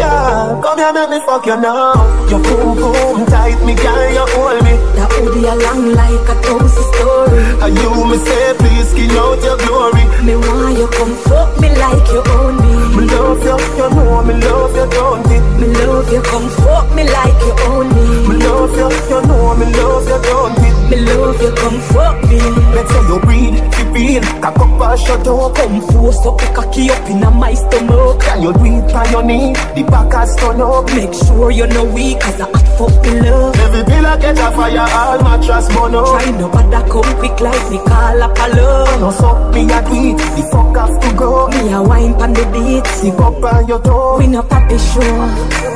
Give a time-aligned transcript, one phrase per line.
[0.00, 1.92] Yeah, come here, make me fuck you now.
[2.30, 4.72] Your boom boom tight, me girl, you hold me.
[4.72, 7.40] Oh, that hoodie a long like a toasty story.
[7.60, 10.04] And you me say, please skin out your glory.
[10.24, 12.79] Me want you come fuck me like you own me.
[12.96, 15.42] Me love you, you know me love you, don't it?
[15.60, 18.28] Me love you come fuck me like you own me.
[18.28, 20.90] Me love you, you know me love you, don't it?
[20.90, 22.38] Me love you come fuck me.
[22.74, 25.54] Let's say you breathe, you feel, cock up and shut up.
[25.54, 28.20] Come force up cocky up in my stomach.
[28.20, 29.52] Can you do it on your knee?
[29.74, 30.86] The back has turn up.
[30.86, 33.56] Make sure you're no weak, cause I hot fuck me love.
[33.56, 36.06] Every pillar catch a fire, all mattress burn up.
[36.06, 39.00] Try no bother come quick like me call up a love.
[39.00, 41.48] No suck me a tweet, the fuck have to go.
[41.48, 42.86] Me a wine pan the beat.
[42.86, 44.18] Stick up on your toe.
[44.18, 45.16] We no papi show.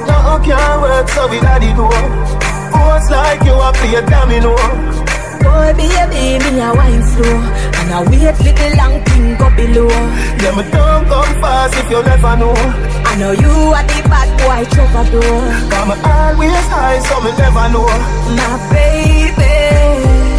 [0.08, 1.88] No can't work, so we it go.
[2.72, 5.03] Force like you a play domino.
[5.44, 7.38] Boy, baby, me a wine slow.
[7.78, 9.90] And I wait for the long thing go below.
[10.40, 12.54] Yeah, me don't come fast if you never know.
[13.04, 15.40] I know you are the bad boy troubadour.
[15.70, 17.86] Come always high, so me never know.
[18.36, 19.52] My baby.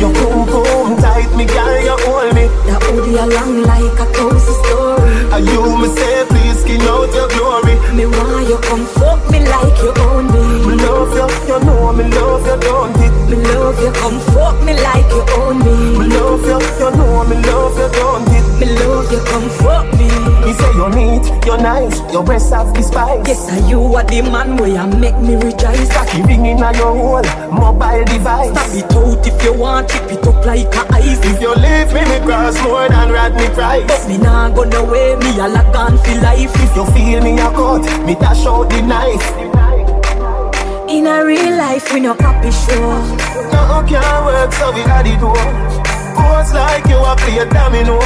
[0.02, 2.46] Your boom boom tight, me girl, you hold me.
[2.68, 5.14] That hoodie a long like a toasty story.
[5.32, 7.76] And you me say, please skin out your glory.
[7.96, 10.85] Me want you come fuck me like you own me.
[10.86, 13.14] Love you, you know me love you, don't it?
[13.30, 15.98] Me love you come fuck me like you own me.
[15.98, 18.46] Me love you, you know me love you, don't it?
[18.60, 20.06] Me love you come fuck me.
[20.46, 23.28] Me say you're neat, you're nice, your breasts have the spice.
[23.28, 25.92] Yes, and you are the man where you make me rejoice.
[25.92, 28.52] Cocky ringing on your whole mobile device.
[28.54, 31.18] Stop it out if you want, keep it up like a ice.
[31.26, 33.88] If you leave me, me cross more than Rodney Price.
[33.88, 36.54] But me nah go no way, me a lock on for life.
[36.54, 39.65] If you feel me a cut, me dash out the knife.
[40.88, 43.02] In a real life, we no copy show.
[43.52, 45.34] No can't work, so we got it do.
[46.14, 47.98] Course like you a play domino.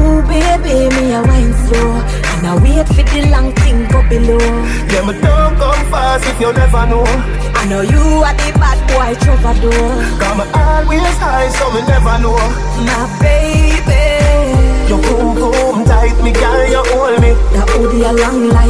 [0.00, 2.00] Ooh, baby, me a wine slow.
[2.32, 4.40] And I wait for the long thing go below.
[4.88, 7.04] Yeah, me don't come fast if you never know.
[7.60, 9.92] I know you are the bad boy troubadour.
[10.18, 12.38] Come always high, so me never know.
[12.88, 14.00] My baby.
[14.88, 17.32] Your boom boom tight, me girl, you hold me.
[17.52, 18.61] That hoodie a long like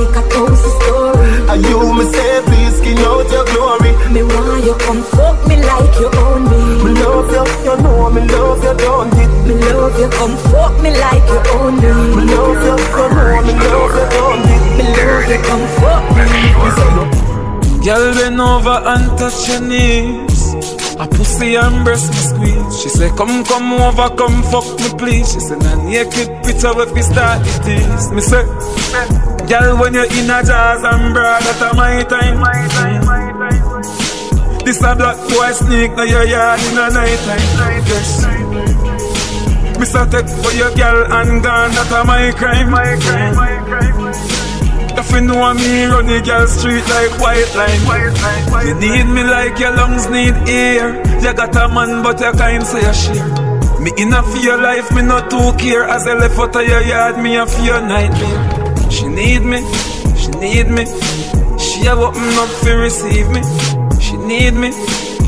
[17.85, 20.55] Girl, bend over and touch your knees.
[21.03, 22.81] A pussy and breast me squeeze.
[22.81, 25.33] She say, come, come over, come fuck me please.
[25.33, 28.11] She say, na naked picture if we start it is.
[28.13, 28.45] Me say,
[29.51, 32.39] girl, when you're in a jazz and broad, that a my time.
[34.65, 37.83] This a black boy sneak now your yard in a night time.
[37.91, 38.23] Yes.
[39.81, 42.71] Me say, take for your girl and gone, that a my crime.
[42.71, 44.32] My crime, my crime.
[45.03, 48.67] If you know me, run the girl street like white line.
[48.67, 50.95] You need me like your lungs need air.
[51.21, 53.81] You got a man, but you kind so you share.
[53.81, 55.83] Me in a fear life, me not too care.
[55.83, 58.91] As I left out of your yard, me a fear nightmare.
[58.93, 59.67] She need me,
[60.15, 60.85] she need me.
[61.59, 63.43] She have open up to receive me.
[63.99, 64.71] She need me,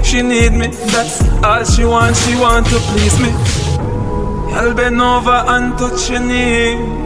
[0.05, 0.69] she need me.
[0.95, 3.31] That's all she want, she want to please me.
[4.55, 7.04] I'll bend over and touch your knees.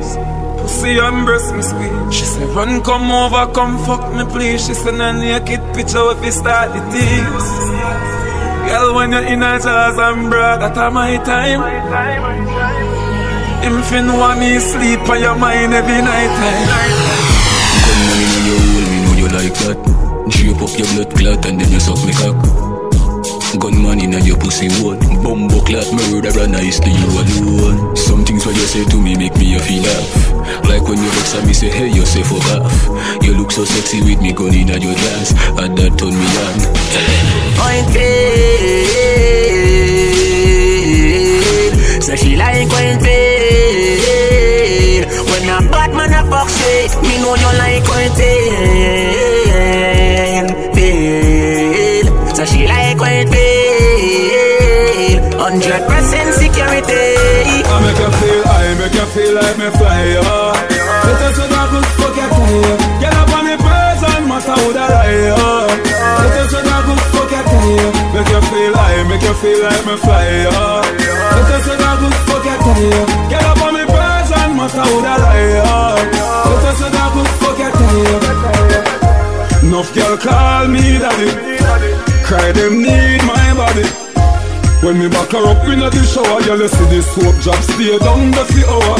[0.68, 2.14] Pussy and breast me squeeze.
[2.14, 4.66] She say, run, come over, come fuck me, please.
[4.66, 7.50] She say, na naked picture if you start the tease.
[8.68, 11.64] Girl, when you're in a jazz and broad, that a my time.
[13.88, 16.68] Fin want me sleep on your mind every night time.
[17.88, 19.78] Gun money in your hole, me know you like that.
[20.28, 22.67] Drape up your blood clot and then you suck me cock.
[23.56, 28.54] Gunman in your pussy one Bumbo clot murderer nice to you alone Some things what
[28.54, 30.32] you say to me make me a feel laugh
[30.64, 32.89] Like when you vex at me say hey you say fuck off.
[33.24, 35.33] You look so sexy with me gun in your glass.
[35.59, 36.59] And that turn me on.
[37.56, 37.89] Point
[42.04, 47.53] So she like point pain When a bad man a fuck shit Me know you
[47.59, 49.37] like point pain
[55.48, 57.16] Hundred percent security.
[57.65, 60.21] I make you feel, I make you feel like me fire.
[60.28, 60.53] oh.
[60.53, 62.77] Better so that good fuck your tire.
[63.00, 65.72] Get up on the person, matter who that I, oh.
[65.72, 67.89] Better so that good fuck your tire.
[68.12, 70.53] Make you feel, I make you feel like me fire.
[70.53, 70.84] oh.
[70.84, 73.04] Better so that good fuck your tire.
[73.33, 75.97] Get up on the person, matter who that I, oh.
[76.45, 78.21] Better so that good fuck your tire.
[79.65, 81.33] Enough girl call me daddy,
[82.28, 84.08] cry them need my body.
[84.80, 88.30] When me back her up in the shower, you see this soap drop stay down
[88.30, 88.98] the fi hour.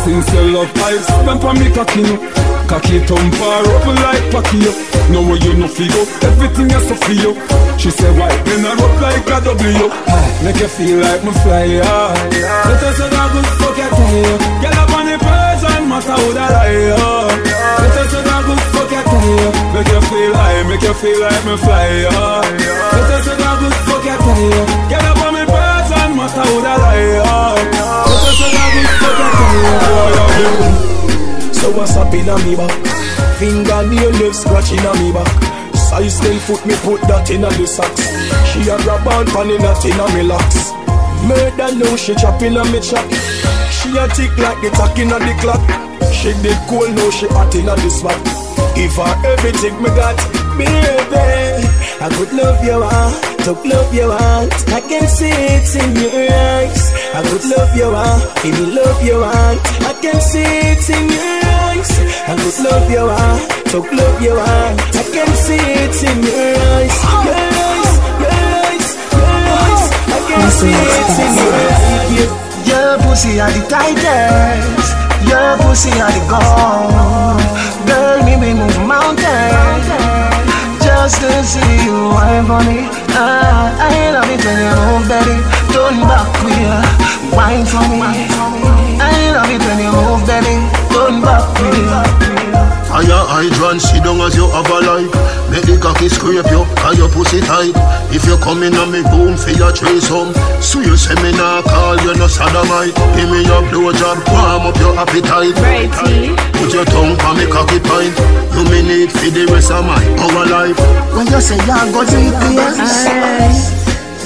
[0.00, 2.16] Since your love pipes, stamp for me cocky no.
[2.64, 4.72] Cocky thump her up like yo.
[5.12, 5.92] Know where you no feel
[6.24, 7.36] everything is so you.
[7.76, 9.88] She said why then I up like a W.
[10.44, 12.16] Make you feel like me fly high.
[12.32, 14.32] Let us say that good fuck you tell you.
[14.64, 17.36] Get up on the person, matter who that I am.
[17.84, 19.57] Let us say that good fuck you tell you.
[19.78, 22.50] Make you feel high, make you feel like me fly high.
[22.50, 24.62] Let us say that good fuck you tell you.
[24.90, 27.62] Get up on me person, matter who that I am.
[27.62, 29.78] Let us say that good fuck you tell you.
[29.86, 31.54] Boy, I.
[31.54, 32.74] So what's up in a me back?
[33.38, 35.30] Fingernail left scratching a me back.
[35.78, 38.02] Size 10 foot me put that in a the socks.
[38.50, 40.74] She a grab on pan in a me locks.
[41.22, 43.06] Murder now she chopping a me chop.
[43.70, 45.62] She a tick like the tack in a the clock.
[46.10, 48.37] She did cool now she hot in a the spot.
[48.78, 50.14] Give her everything me got,
[50.54, 51.66] baby.
[51.98, 53.10] I could love you want,
[53.42, 54.54] to love you want.
[54.70, 56.94] I can see it in your eyes.
[57.10, 59.58] I could love you want, feel love you want.
[59.82, 61.90] I can see it in your eyes.
[62.30, 64.78] I could love you want, to love you want.
[64.94, 66.94] I can see it in your eyes,
[67.26, 68.30] your eyes, your
[68.62, 69.84] eyes, your eyes.
[70.06, 72.30] I can see it in your eyes.
[72.70, 74.88] Your pussy are the tightest.
[75.26, 77.77] Your pussy are the gold.
[78.38, 79.86] We move mountains
[80.78, 82.86] just to see you wine for me.
[83.10, 85.36] Ah, I love it when you move, baby.
[85.74, 86.78] Turn back queer,
[87.34, 88.30] wine for me.
[89.02, 90.54] I love it when you move, baby.
[90.94, 92.28] Turn back queer.
[92.88, 95.12] Fire hydrant, sit down as you have a life
[95.50, 97.76] Make the cocky scrape you, and your pussy tight.
[98.08, 100.32] If you come in on me room for your threesome
[100.64, 102.96] So you say me nah call you no sodomite.
[103.12, 105.52] Give me your blowjob, warm up your appetite.
[106.56, 108.16] Put your tongue on me cocky pint.
[108.56, 110.78] You me need for the rest of my our life.
[111.12, 113.76] When you say you go deep, yes.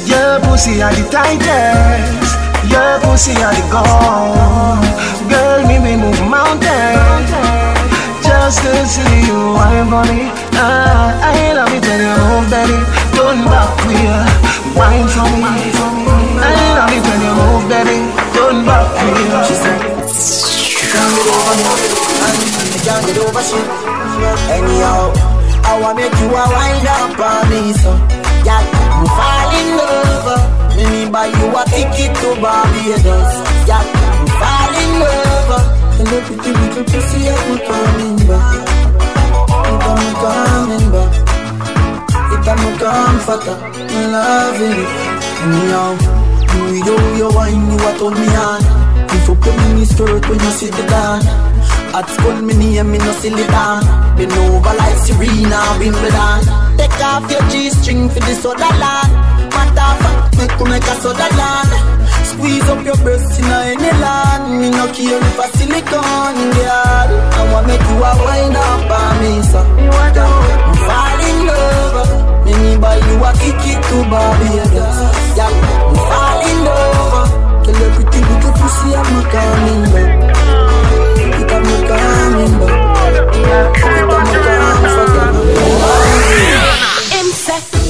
[0.06, 2.38] Your pussy are the tightest.
[2.70, 4.86] Your pussy are the gold.
[5.30, 7.41] Girl, me we move mountains
[8.42, 9.54] just to see you
[9.86, 10.26] for me.
[10.58, 12.78] Ah, I love it when you move, baby.
[13.14, 14.18] Turn back queer,
[14.74, 15.54] wine for me.
[16.42, 17.61] I love it when you move,
[45.42, 45.98] Anyhow
[46.54, 48.62] You, you, you wine, you a told me on.
[49.10, 51.22] If you put me in skirt when you sit the down.
[51.94, 53.84] At school me name me no silly down
[54.16, 59.12] Been over like Serena Wimbledon Take off your G-string for the soda land.
[59.52, 61.70] Matter of fact, make you make a soda land.
[62.26, 64.60] Squeeze up your breast in any land.
[64.60, 67.10] Me no care if a silicone girl.
[67.38, 70.24] I want make you a wine up on me so You want to
[70.86, 71.92] fall in love.
[71.92, 72.11] Me me
[72.82, 74.74] buy you a ticket to Barbados
[75.38, 75.52] Yeah,
[75.94, 77.30] fall in love
[77.62, 80.10] Tell her pretty little pussy I'm a coming back
[81.22, 82.82] It I'm a coming back I'm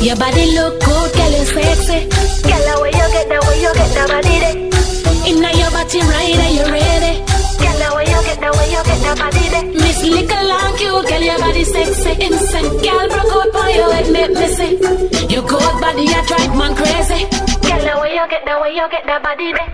[0.03, 2.09] your body look good, girl you sexy.
[2.43, 4.59] Girl, where you get that, where you get that body there.
[5.31, 7.23] Inna your body right, are you ready?
[7.63, 11.23] Girl, where you get that, where you get that body there Little and cute, girl
[11.23, 12.11] your body sexy.
[12.27, 14.75] Instant, girl broke out on your head, make me see
[15.33, 17.31] Your good body, I drive man crazy.
[17.63, 19.71] Girl, where you get that, where you get that body there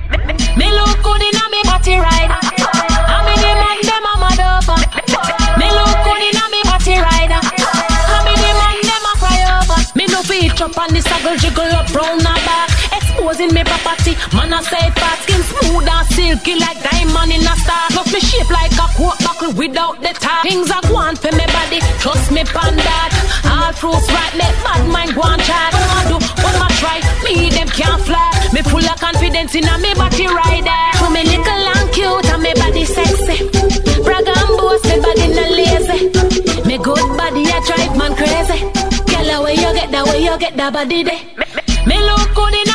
[0.60, 4.78] Me look good inna me body right I mean the man them a mad over?
[5.56, 9.80] Me look good inna me body right I mean the man them a cry over?
[9.96, 12.67] Me no feet up on the saddle jiggle up round her back
[13.38, 17.54] Exposing me property Man I say fat skin smooth and silky like diamond in a
[17.62, 17.86] star.
[17.94, 21.46] Plus me shape like a quote buckle without the top Things are going for me
[21.46, 23.14] body Trust me pan that
[23.46, 25.70] All fruits right make bad mind go and chat.
[25.70, 28.26] What I do, what I try Me them can't fly.
[28.50, 30.82] Me full of confidence in a me body rider.
[30.98, 33.38] For me little and cute and me body sexy.
[34.02, 36.10] Brag and boast me body no lazy.
[36.66, 38.66] Me good body I drive man crazy.
[39.06, 41.22] Girl where you get that where you get that body there.
[41.86, 42.67] Me look good in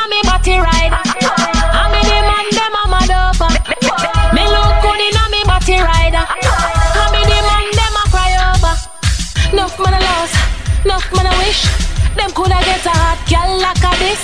[11.03, 11.63] enough man a wish
[12.15, 14.21] Them coulda get a hot gal like a this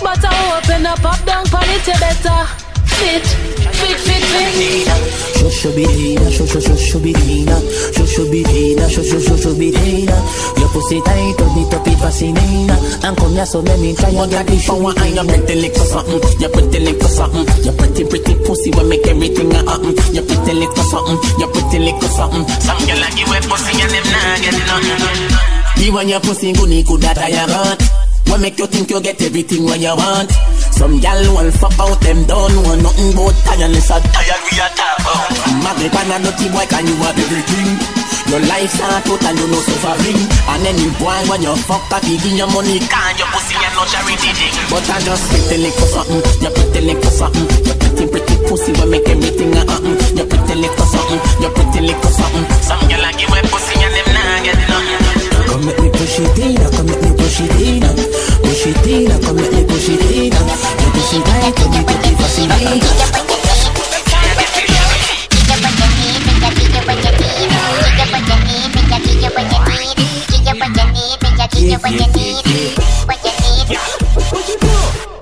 [0.00, 2.46] But I open up up down pon it you better
[2.92, 4.86] Fit, fit, fit, fit.
[5.42, 7.56] Shushubidina, shushubidina,
[7.96, 10.16] shushubidina, shushubidina.
[10.58, 12.70] Your pussy tight, hold it up, it fascinating.
[13.02, 14.92] And come here, so let me try and get this power.
[14.98, 17.46] And you pretty little something, you pretty little something.
[17.64, 19.96] You pretty, pretty pussy will make everything a happen.
[20.14, 22.46] You pretty little something, you pretty little something.
[22.60, 25.61] Some girl like you a pussy and them nah get nothing.
[25.82, 27.82] You your pussy you could that tire heart.
[28.30, 30.30] What make you think you get everything what you want?
[30.70, 34.70] Some gal will fuck out them don't want nothing about tiredness or tired we are
[34.78, 35.26] talk about.
[35.58, 37.70] Magnet and a boy can you have everything?
[38.30, 40.22] Your life's not out and you know suffering.
[40.54, 43.74] And any boy when you fuck that he give your money can your pussy and
[43.74, 44.54] no charity thing.
[44.70, 48.86] But I just pretty little something, you pretty for something, you pretty pretty pussy will
[48.86, 49.98] make everything a happen.
[50.14, 52.46] You pretty for something, you pretty little something.
[52.62, 55.01] Some gal like you a pussy and them nah get nothing.
[56.02, 57.82] Push it in, come make me push it in,
[58.42, 60.34] push it in, come make me push it in.
[60.34, 62.82] You push it tight, come make me fascinate.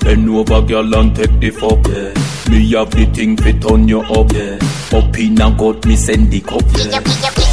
[0.01, 1.87] Bend over, girl, and take the fuck.
[1.89, 2.15] Yeah.
[2.51, 4.33] Me have the thing fit on you up.
[4.33, 4.99] Yeah.
[4.99, 6.63] Up in and got me send the cup.
[6.75, 7.50] Yeah.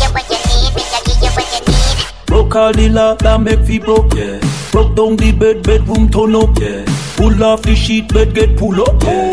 [2.37, 4.13] Broke all the lock that make fi broke.
[4.13, 4.39] Yeah.
[4.71, 6.55] Broke down the bed, bedroom turn up.
[6.59, 6.85] Yeah.
[7.15, 9.01] Pull off the sheet, bed get pull up.
[9.01, 9.31] Yeah.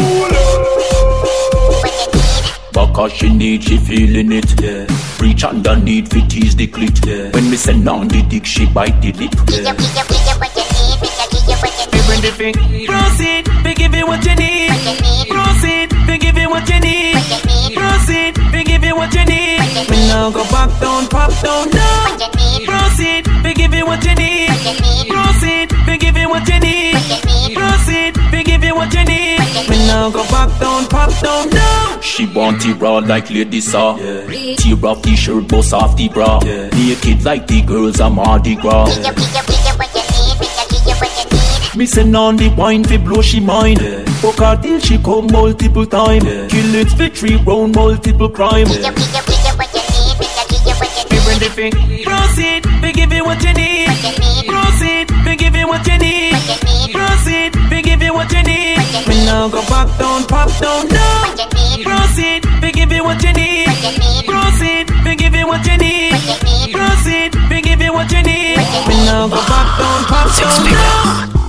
[2.73, 4.87] Baka she need, she feeling it, yeah.
[5.21, 7.31] Reach underneath, fit tease the clit, yeah.
[7.33, 9.75] When me send on the dick, she bite the lip, yeah.
[12.07, 12.55] bring the thing.
[12.87, 14.71] Proceed, we give you what you need.
[15.29, 16.14] Proceed, we give you
[16.55, 17.19] what you need.
[17.75, 19.61] Proceed, we give you what you need.
[19.91, 22.19] We now go back down, pop down, down.
[22.69, 24.51] Proceed, we give you what you need.
[25.11, 26.95] Proceed, we give you what you need.
[27.57, 29.41] Proceed, we give you what you need.
[29.69, 32.01] We now go back down, pop down, down.
[32.01, 33.97] She want it raw like lady saw.
[33.97, 34.55] Yeah.
[34.57, 36.41] Tear off the shirt, bust off the bra.
[36.45, 36.69] Yeah.
[36.69, 38.97] Naked like the girls I'm Mardi Gras.
[38.97, 40.04] Yeah.
[41.77, 43.81] Me send on the wine fi blow she mind.
[43.81, 44.05] Yeah.
[44.23, 46.23] Fuck her till she come multiple time.
[46.25, 46.47] Yeah.
[46.47, 48.69] Kill it victory round multiple crime.
[48.69, 48.95] Yeah.
[51.11, 51.73] We bring the thing.
[52.05, 53.89] Proceed, we give you what you need.
[54.47, 56.35] Proceed, we give you what you need.
[56.95, 58.79] Proceed, we give you what you need.
[59.09, 61.37] We now go back down, pop down, down.
[61.83, 63.67] Proceed, we give you what you need.
[64.31, 66.15] Proceed, we give you what you need.
[66.71, 68.59] Proceed, we give you what you need.
[68.87, 71.44] We now go back down, pop down, down.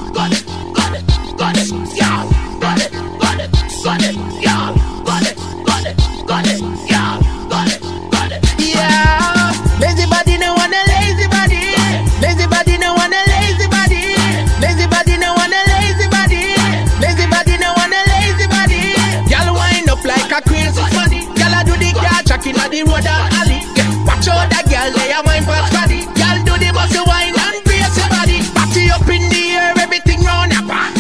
[22.76, 23.64] The road or alley.
[23.80, 26.04] Yeah, watch out that girl they a wine fast body.
[26.20, 28.44] Y'all do the bossy wine and brace your body.
[28.52, 30.92] Body up in the air, everything round your back.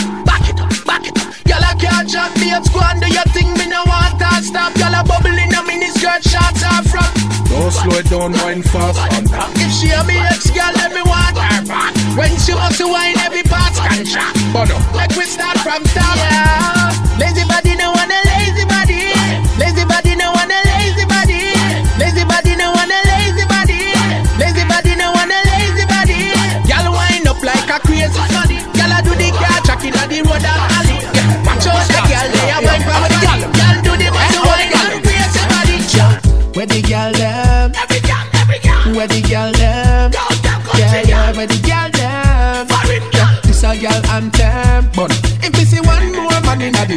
[0.48, 1.36] It up, back it up.
[1.44, 3.52] Y'all a can't drop me up, squad do your thing.
[3.60, 4.72] Me no want to stop.
[4.80, 7.12] Y'all a bubbling a mini skirt, shots are front.
[7.52, 9.52] Don't slow it down, wine fast that.
[9.60, 11.92] If she a me ex girl, let me want her back.
[12.16, 14.40] When she wants to wine, every part's contract.
[14.56, 14.80] But no.
[14.96, 16.16] Like we start from top.
[16.16, 16.75] Yeah.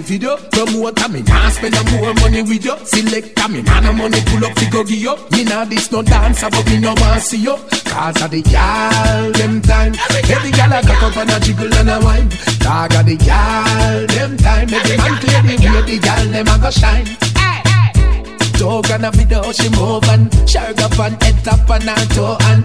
[0.08, 2.76] Video, promote me nah spend no more money with you.
[2.84, 5.14] Select me nah no money pull up to go give you.
[5.32, 7.56] Me nah this no dance, but me no want see you.
[7.84, 9.92] Cause of the girl them time.
[10.32, 12.28] Every girl a cock up and a jiggle and a wine.
[12.64, 14.68] Dog of the girl them time.
[14.72, 17.08] Every man clear the way the girl them a go shine.
[18.58, 22.36] Dog and a video she move and Shark up and head up and her toe
[22.48, 22.64] and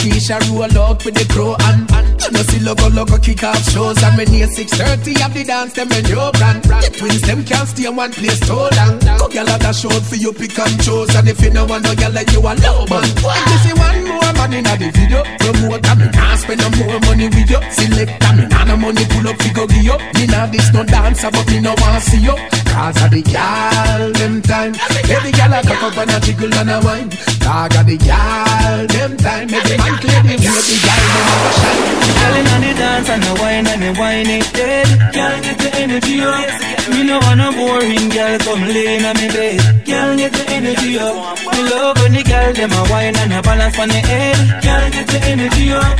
[0.00, 1.84] Nikisha roll out with the crow and
[2.24, 4.02] You know see logo logo kick off shows.
[4.02, 7.68] And when near 6.30 have the dance them in your brand The twins them can't
[7.68, 10.72] stay in one place too long Go gyal have a show for you pick and
[10.80, 11.12] choose.
[11.12, 13.04] And if you know want no gyal then you a low man.
[13.12, 15.20] You see one more man in the video.
[15.36, 17.60] Promote and me nah spend no more money with you.
[17.68, 19.96] Select and me nah no money pull up fi go give you.
[20.16, 22.36] Me nah this no dancer but me no want see you.
[22.72, 24.72] Cause of the gyal them time.
[25.12, 27.12] Every gyal a cock up and a jiggle and a wine
[27.50, 31.50] Dog of the gal, them time every man clear the way the gal them a
[31.58, 31.82] shine.
[32.14, 34.86] Girl inna the dance and the wine and the wine it dead.
[35.10, 36.46] Girl get the energy up.
[36.94, 39.58] Me no want no boring girl come lay inna me bed.
[39.82, 41.14] Girl get the energy up.
[41.50, 44.38] Me love when the girl them a wine and a balance on the head.
[44.62, 45.90] Girl get the energy up.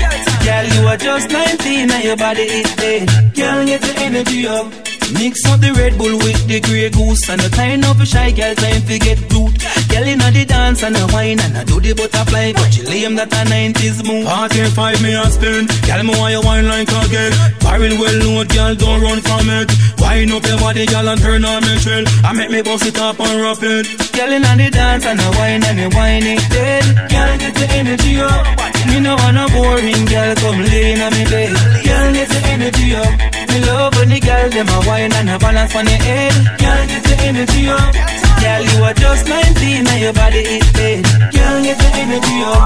[0.47, 3.11] Girl you are just 19 and your body is dead.
[3.35, 4.90] Girl get the energy up.
[5.13, 7.29] Mix up the Red Bull with the Grey Goose.
[7.29, 9.55] And the kind of a shy girl time to get root
[9.91, 12.53] Girl inna the dance and a wine And I do the butterfly.
[12.55, 15.67] But you lame that a 90s move Party five me a spin.
[15.87, 19.47] Girl me want you wine like a girl Barrel well load girl don't run from
[19.51, 19.69] it.
[19.99, 22.99] Wine up your body girl and turn on me trail I make me bust it
[22.99, 23.87] up and rough it.
[24.15, 27.67] Girl inna the dance and a wine and me wine it dead Girl get the
[27.75, 28.47] energy up.
[28.87, 31.51] Me no want no boring girl come lay inna me bed.
[31.83, 35.39] Girl get the energy up Me love when the girl them a wine and a
[35.39, 37.93] balance on the head Girl get the energy up
[38.39, 41.05] Girl you are just 19 and your body is dead
[41.35, 42.63] Girl get the energy up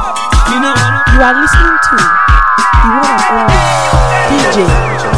[0.52, 3.84] Me no want You are listening to the one and only
[4.28, 4.56] DJ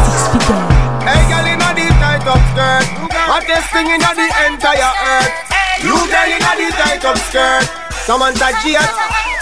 [0.06, 0.70] Six Feet Down.
[1.02, 2.87] Hey, girl inna the tight up skirt,
[3.26, 5.35] hottest thing inna the entire earth.
[5.82, 7.66] You girl inna the tight up skirt,
[8.06, 8.78] someone touch it,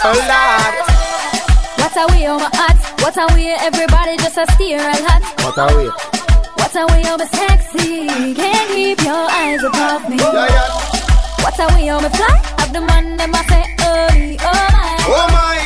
[0.05, 0.75] oh lord.
[1.81, 2.81] What a way, oh my hot.
[3.01, 5.23] What a way, everybody just a stare and hot.
[5.45, 6.14] What a way.
[6.75, 8.35] What a way, oh my sexy.
[8.35, 10.17] Can't keep your eyes above me.
[10.17, 11.45] Yeah, yeah.
[11.45, 12.35] What a way, oh my fly.
[12.59, 14.97] Have the man, them I say, oh me, oh my.
[15.07, 15.61] Oh my.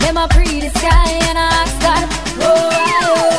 [0.00, 2.08] Them a pretty sky and I ask God,
[2.40, 3.35] oh I, oh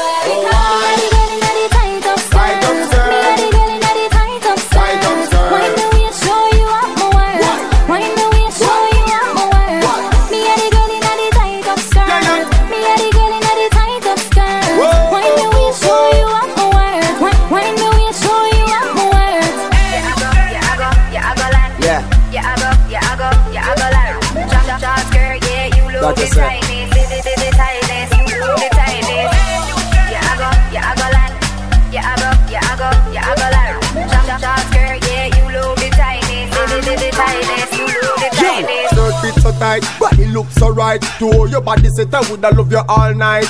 [37.12, 38.90] tightness.
[38.92, 39.84] Skirt fit so tight,
[40.28, 41.02] look so right.
[41.20, 43.50] To your body set, I woulda love you all night.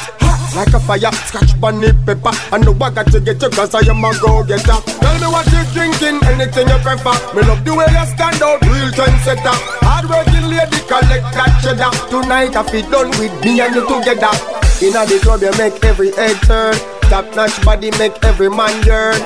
[0.56, 2.32] Like a fire, scratch bunny pepper.
[2.52, 4.80] I know I got to get you cause I am a go-getter.
[4.82, 7.13] Tell me what you drinking, anything you prefer.
[7.36, 9.58] Me love the way you stand out, real trendsetter.
[9.86, 11.91] Hard working lady, collect that cheddar.
[12.10, 14.34] Tonight I feel done with me and you together.
[14.82, 16.73] Inna the club you make every head turn.
[17.12, 19.19] Top notch body make every man yearn.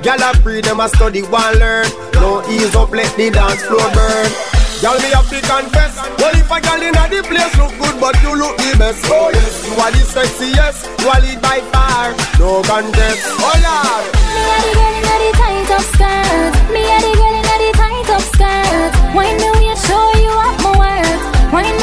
[0.00, 1.86] Gyal a free them a study one learn.
[2.14, 4.30] No ease up, let the dance floor burn.
[4.78, 5.96] Gyal me have to confess.
[6.22, 9.02] Well if a gyal inna the place look good, but you look the best.
[9.10, 10.86] Oh yes, you are the sexiest.
[11.02, 12.14] You are lead by far.
[12.38, 13.26] No contest.
[13.42, 14.06] Oh lord.
[14.34, 16.54] Me a the girl inna the tight up skirt.
[16.70, 18.92] Me a the girl inna the tight up skirt.
[19.18, 21.20] Wind the way, show you up my world.
[21.50, 21.77] Wind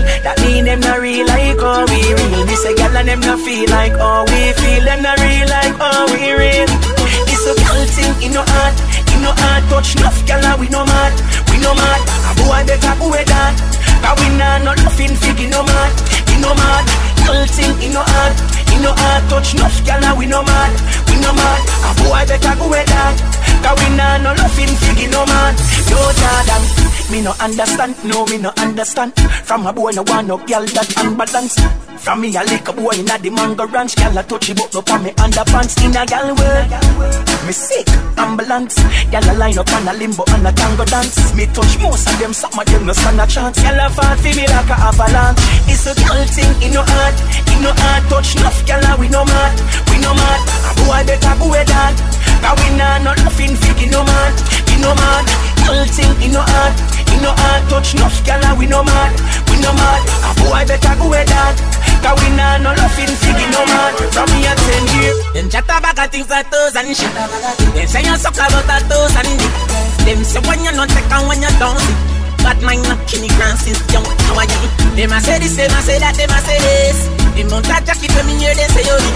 [0.00, 0.22] we feel.
[0.22, 2.46] That mean them no real like how we real.
[2.46, 4.84] Me say gyal and them no feel like how we feel.
[4.84, 6.68] Them no real like how we real.
[7.26, 8.76] This a girl thing in no heart,
[9.12, 11.12] in no heart touch enough gyal and we no mad,
[11.50, 12.00] we no mad.
[12.28, 13.54] A boy better go with that.
[14.00, 15.92] Cause we nah no nothing fig in no mad,
[16.28, 16.84] we no mad.
[17.24, 18.36] Girl thing in no heart,
[18.72, 20.72] in no heart touch enough gyal and we no mad,
[21.08, 21.60] we no mad.
[21.84, 23.16] A boy better go with that.
[23.60, 25.52] Cause we nah no nothing fig in no man,
[25.92, 26.48] no Jordan.
[26.56, 26.64] Um,
[27.10, 29.12] Me no understand, no me no understand.
[29.44, 31.58] From a boy no want no girl that unbalanced.
[31.98, 35.02] From me a little boy inna the mango ranch, girl a touchy but no on
[35.02, 36.70] me underpants in a gal world.
[37.46, 38.78] Me sick, ambulance.
[39.10, 41.34] Girl a line up on a limbo and a tango dance.
[41.34, 43.58] Me touch most of them, some of them no stand a chance.
[43.58, 45.42] Girl a fall for me like a avalanche.
[45.66, 47.16] It's a girl thing in no heart,
[47.50, 48.62] in no heart touch enough.
[48.70, 49.58] Girl a we no mad,
[49.90, 50.40] we no mad.
[50.62, 51.94] A boy better go that.
[52.40, 54.32] Cause we nah no nothing fake no man,
[54.80, 55.24] no mad.
[55.64, 56.74] Girl thing in no heart,
[57.12, 58.16] in no heart touch enough.
[58.24, 59.12] Girl a we no mad,
[59.52, 60.02] we no mad.
[60.24, 61.56] A boy better go with that.
[62.00, 63.92] Cause we nah no fake in no man.
[64.08, 65.14] From me a ten year.
[65.36, 67.12] Them chat about a things like toes and shit.
[67.76, 69.54] Them say you suck about a toes and dick.
[70.08, 71.96] Them say when you not take and when you don't see.
[72.40, 74.08] But mine not Kenny Grant since young.
[74.24, 74.68] How are you?
[74.96, 76.98] Them a say this, them a say that, them a say this.
[77.36, 79.12] Them mount a jacket when me hear them say you the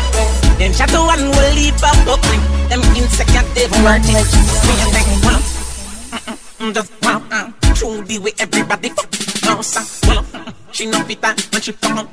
[0.61, 2.45] Them chat to one will leave a buckling.
[2.69, 2.85] Them
[3.57, 4.29] they worth it.
[4.69, 5.41] Me a think well,
[6.19, 7.23] mm, just pop.
[7.31, 9.11] Uh, truly with everybody fuck.
[9.43, 12.09] Bounce, uh, well, she know fit that when she come on.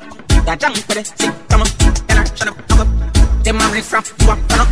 [0.46, 1.68] That jam for the sick, come on.
[2.10, 3.44] And I shut up, up.
[3.44, 4.66] Them marry from you up, gonna.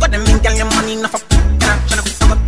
[0.00, 1.22] Got them in girl, your money enough up.
[1.32, 2.40] And I shut up, up.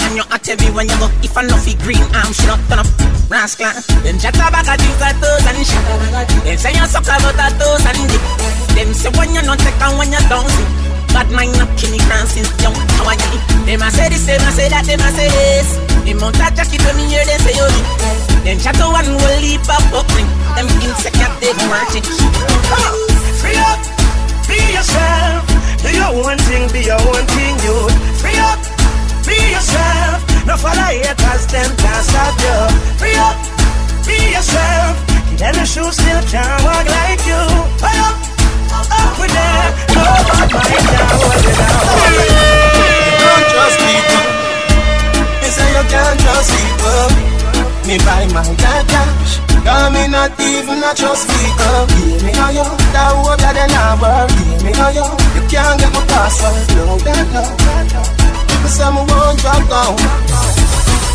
[0.00, 1.08] And you're at heavy when you go.
[1.22, 2.88] If I know fi green, I'm shut up, turn up.
[3.30, 3.70] Rascal.
[4.02, 5.84] Then chat about a things like those and shit.
[6.42, 8.22] Then say you suck about a those and dick.
[8.74, 10.79] Them say when you not take when you don't see.
[11.10, 12.74] Bad mind not kill me grand since young.
[12.94, 15.78] How I get They Them say this, them I say that, they I say this.
[16.06, 17.26] The mount a just keep me here.
[17.26, 18.30] them say you oh.
[18.46, 20.30] Them shadow one will leap up buckling.
[20.54, 22.06] Them insect that they marching.
[22.72, 22.94] Oh,
[23.42, 23.82] free up,
[24.46, 25.44] be yourself.
[25.82, 27.76] Do your one thing, be your one thing, you.
[28.22, 28.58] Free up,
[29.26, 30.24] be yourself.
[30.46, 32.58] No follow haters, them can't stop you.
[33.02, 33.36] Free up,
[34.06, 34.94] be yourself.
[35.36, 37.40] Then the shoes still can't walk like you.
[37.82, 38.29] Free up.
[47.90, 49.40] Me buy my dad cash.
[49.66, 51.86] Cause me not even a trust people.
[51.98, 52.62] Give me how you,
[52.94, 54.30] that hope that they not.
[54.30, 55.02] Give me how you,
[55.34, 56.70] you can't get my password.
[56.78, 57.42] No, that no.
[58.70, 59.98] Say me won't drop down.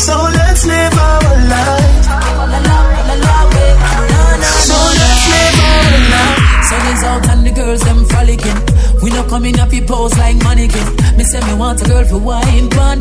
[0.02, 0.18] So
[0.60, 2.04] let's live our life.
[4.68, 5.60] So let's live
[8.06, 8.60] frolicking.
[9.02, 11.18] We no coming up we pose like mannequin.
[11.18, 13.00] Me say me want a girl for wine pan.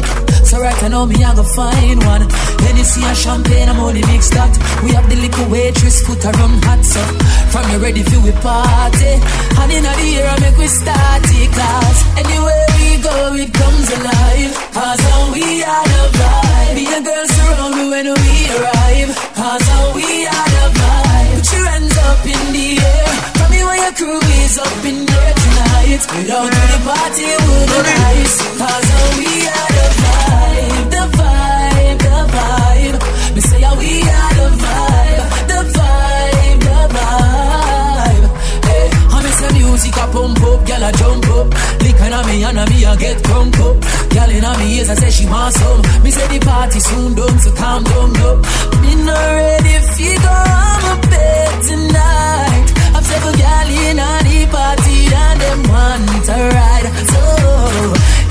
[0.49, 2.25] So right I know me I go find one.
[2.65, 4.49] Hennessy and champagne I'm only mixed that.
[4.83, 7.05] We have the little waitress put her on hot so.
[7.53, 9.21] From you ready for we party.
[9.61, 11.97] And in the year I make we start it class.
[12.17, 14.53] Anywhere we go it comes alive.
[14.73, 16.75] Cause now we are the vibe.
[16.81, 19.11] Me and girls surround me when we arrive.
[19.37, 21.45] Cause now we are the vibe.
[21.45, 23.38] Put your hands up in the air.
[23.79, 26.03] Tell me where your crew is up in there tonight.
[26.17, 28.37] Without you, the party would be nice.
[28.59, 30.87] Cause now we are the vibe.
[30.95, 32.99] The vibe, the vibe.
[33.35, 35.27] Me say yeah, we are the vibe.
[35.51, 38.25] The vibe, the vibe.
[38.67, 41.47] Hey, I miss the music a pump up, girl a jump up.
[41.83, 43.77] Licking on me and on me I get drunk up.
[44.11, 45.81] Girl in on me ears I say she want some.
[46.03, 48.39] Me say the party soon done, so calm down up.
[48.83, 52.68] Me not ready fi go on my bed tonight.
[53.09, 56.89] Several girl in on the party and them want to ride.
[57.13, 57.23] So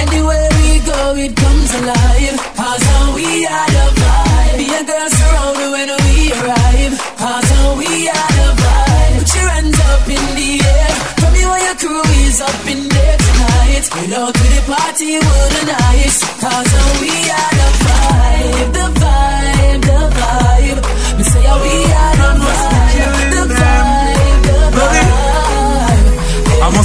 [0.05, 2.37] anywhere we go it comes alive.
[2.53, 2.85] Cause
[3.17, 4.57] we are the vibe.
[4.59, 6.93] Me and girls surround me when we arrive.
[7.17, 7.49] Cause
[7.81, 9.17] we are the vibe.
[9.17, 10.91] Put your hands up in the air.
[11.17, 13.85] Tell me where your crew is up in there tonight.
[13.93, 16.17] We Without to the party would be nice.
[16.37, 18.69] Cause we are the vibe.
[18.77, 20.79] The vibe, the vibe.
[21.17, 22.76] Me say we are the vibe.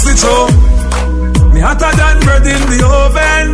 [0.05, 0.47] Be true.
[1.53, 3.47] Me hotter than bread in the oven.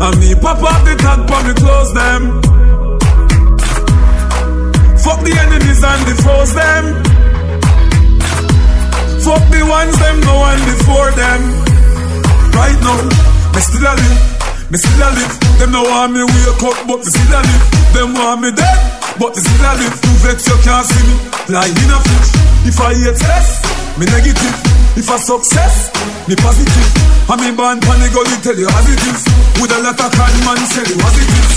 [0.00, 2.42] And me pop up the tag for me close them.
[5.04, 6.84] Fuck the enemies and foes them.
[9.24, 11.40] Fuck the ones them no one before them.
[12.52, 13.02] Right now,
[13.54, 14.27] me still a live.
[14.68, 15.34] Me still a live.
[15.56, 17.64] Them no want me wake up, but me still a live.
[17.96, 18.78] Them want me dead,
[19.16, 19.96] but me still a live.
[19.96, 21.16] You vex you can't see me.
[21.48, 22.28] Lying in a fish.
[22.68, 23.64] If I hate stress,
[23.96, 24.56] me negative.
[24.92, 25.88] If I success,
[26.28, 26.88] me positive.
[27.32, 29.24] I me born pan the gully tell you as it is.
[29.56, 31.52] With a lot of con man tell you as it is.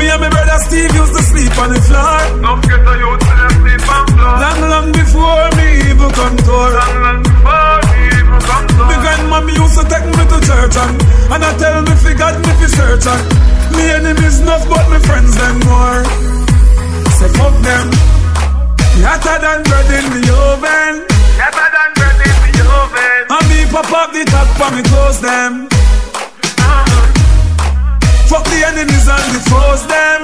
[0.00, 2.40] Me and my brother Steve used to sleep on the floor.
[2.40, 4.32] Don't get a youth to sleep on floor.
[4.40, 7.95] Long, long before me even come to Long, long before me to
[8.26, 10.96] The grandmommy used to take me to church and,
[11.32, 13.24] and I tell me fi God me fi search and
[13.76, 16.00] Me enemies enough but my friends them more.
[17.18, 17.86] Say fuck them.
[19.04, 20.94] Hotter than bread in the oven.
[21.38, 23.22] Hotter than bread in the oven.
[23.30, 25.68] And me pop up the top for me close them.
[26.58, 27.02] Uh-huh.
[28.30, 30.20] Fuck the enemies and the foes them.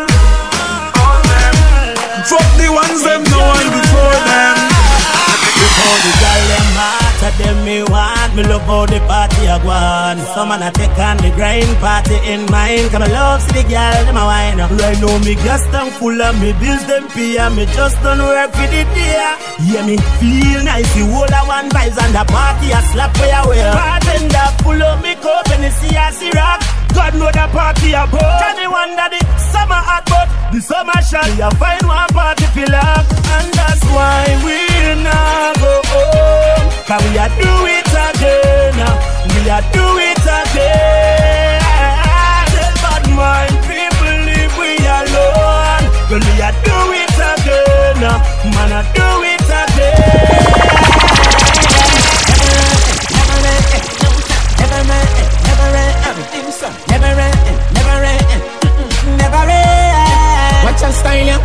[2.30, 4.56] Fuck the ones them no one before them.
[5.60, 8.34] Before the girl them hot, at them me want.
[8.36, 10.18] Me love how the party a go on.
[10.34, 12.90] Some man a take on the grind party in mind.
[12.90, 14.70] Come I love see the girl them a wine up.
[14.70, 18.18] Right now me gas tank full of me bills them pay And me just done
[18.18, 19.36] work for the day.
[19.66, 20.90] Yeah me feel nice.
[20.96, 24.82] You hold a one vibes and the party a slap for your way Bartender pull
[24.82, 28.70] up me cup and see a rock God know the party a boat Can you
[28.70, 33.48] wonder the summer hot but the summer shot You find one party feel like And
[33.56, 34.60] that's why we
[35.00, 38.76] not go home Cause we a do it again
[39.32, 41.60] We a do it again
[42.52, 48.04] The bad mind people leave we alone Well we a do it again
[48.52, 50.42] Man a do it again
[53.12, 53.80] Never end,
[54.60, 57.40] never end, everything so Never end,
[57.76, 58.42] never end,
[59.20, 61.40] never end Watch your style, yeah.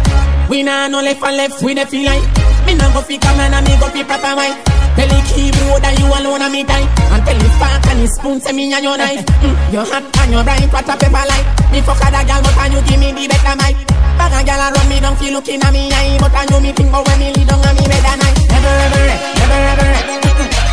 [0.49, 2.23] We nah no left and left, we the feel like
[2.65, 4.55] Me nah go fi come and me go fi proper wine
[4.95, 8.07] Tell the keyboard that you alone and me die And tell the fork and the
[8.07, 11.25] spoon say me and your knife mm, You hot and you bright, what a pepper
[11.27, 13.75] light Me fuck a girl but and you give me the better mic
[14.17, 16.59] Bag a girl a run me down, feel looking at me eye But I know
[16.63, 19.03] me think about when me lay down and me bed at night Never ever,
[19.37, 19.89] never ever,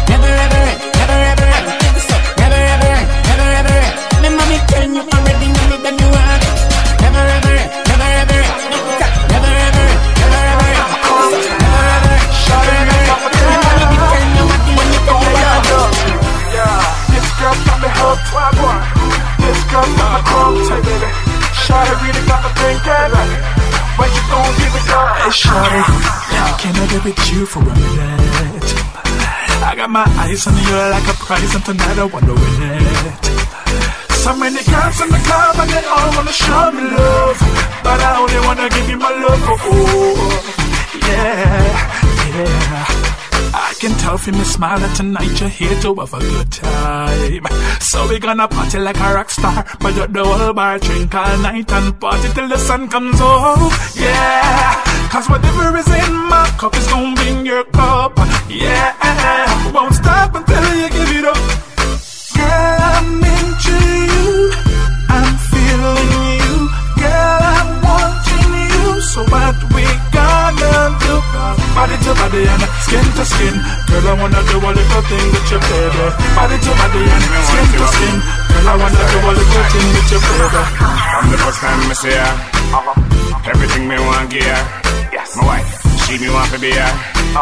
[0.08, 0.53] never ever,
[18.34, 18.78] why boy?
[19.46, 21.08] This girl got me hooked, hey baby.
[21.62, 23.14] Shawty really got me thinking,
[23.98, 25.22] when you gon' give it up?
[25.22, 25.82] Hey shawty,
[26.58, 28.70] can I get with you for a minute?
[29.64, 33.24] I got my eyes on you like a prize and tonight I wanna win it
[34.12, 37.38] So many girls in the club and they all wanna show me love
[37.82, 40.20] But I only wanna give you my love, oh,
[41.08, 43.23] yeah, yeah
[43.84, 47.44] can tell from your smile that tonight you're here to have a good time.
[47.80, 49.62] So we gonna party like a rock star.
[49.80, 53.72] But you the whole bar, drink all night and party till the sun comes up.
[53.94, 58.16] Yeah, cause whatever is in my cup is gonna be in your cup.
[58.48, 61.42] Yeah, won't stop until you give it up.
[62.36, 63.76] Girl, I'm into
[64.08, 64.52] you.
[65.10, 66.33] I'm feeling you.
[69.14, 71.14] So what we gonna do?
[71.70, 73.54] Body to body and skin to skin.
[73.86, 76.06] Girl, I wanna do a little thing with your baby.
[76.34, 78.16] Body to body and skin to skin.
[78.18, 80.62] Girl, I wanna do a little thing with your baby.
[81.14, 82.32] From the first time I see her,
[83.54, 84.62] everything me want give her.
[85.14, 85.38] Yes.
[85.38, 85.70] My wife,
[86.10, 86.90] she me want to be her.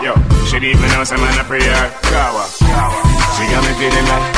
[0.05, 0.13] Yo,
[0.53, 1.89] she even know some man a prayer.
[2.05, 4.29] Kawa, she got me feeling like,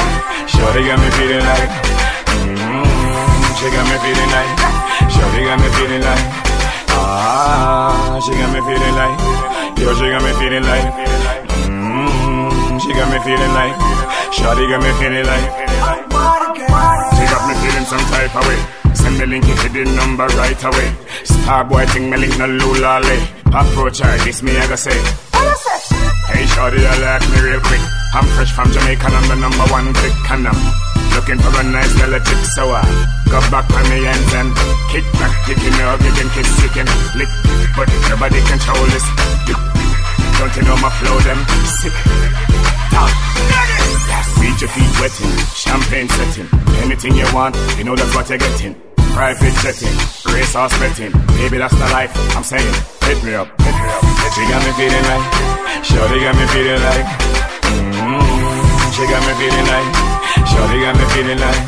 [0.55, 1.70] shorty got me feeling like.
[2.47, 3.42] Mm-hmm.
[3.59, 4.51] She got me feeling like,
[5.11, 6.53] shorty got me feeling like.
[7.04, 9.16] Ah, she got me feeling like,
[9.76, 10.88] yo, she got me feeling like.
[11.68, 13.76] Mm, she got me feeling like,
[14.32, 15.46] shorty got me feeling like.
[17.16, 18.60] She got me feeling some type of way.
[18.94, 20.88] Send me link if the number right away.
[21.28, 23.16] Starboy thing me link no lulale.
[23.52, 24.96] Approach her, this me I go say.
[26.32, 27.84] Hey shorty, I like me real quick.
[28.14, 31.94] I'm fresh from Jamaica, I'm the number one click, and I'm looking for a nice
[31.94, 32.83] little chick, so I
[33.31, 34.50] go back on me and
[34.90, 37.31] kick back, kicking up, you can kiss, you can lick,
[37.79, 39.07] but nobody control this.
[40.38, 41.38] Don't you know my flow, them
[41.81, 41.94] sick.
[42.90, 43.14] Talk.
[44.42, 46.48] Beat your feet wetting, champagne setting,
[46.83, 48.74] anything you want, you know that's what you're getting.
[49.14, 49.94] Private jetting,
[50.35, 52.12] race horse betting, baby that's the life.
[52.37, 52.74] I'm saying,
[53.07, 54.03] hit me up, hit me up.
[54.35, 55.27] She got me feeling like,
[55.87, 57.07] shorty got me feeling like,
[57.70, 60.13] mm, she got me feeling like,
[60.54, 61.62] shorty got me feeling like,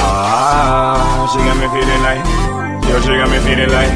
[0.00, 2.24] ah, she got me feeling like,
[2.88, 3.92] yo, she got me feeling like,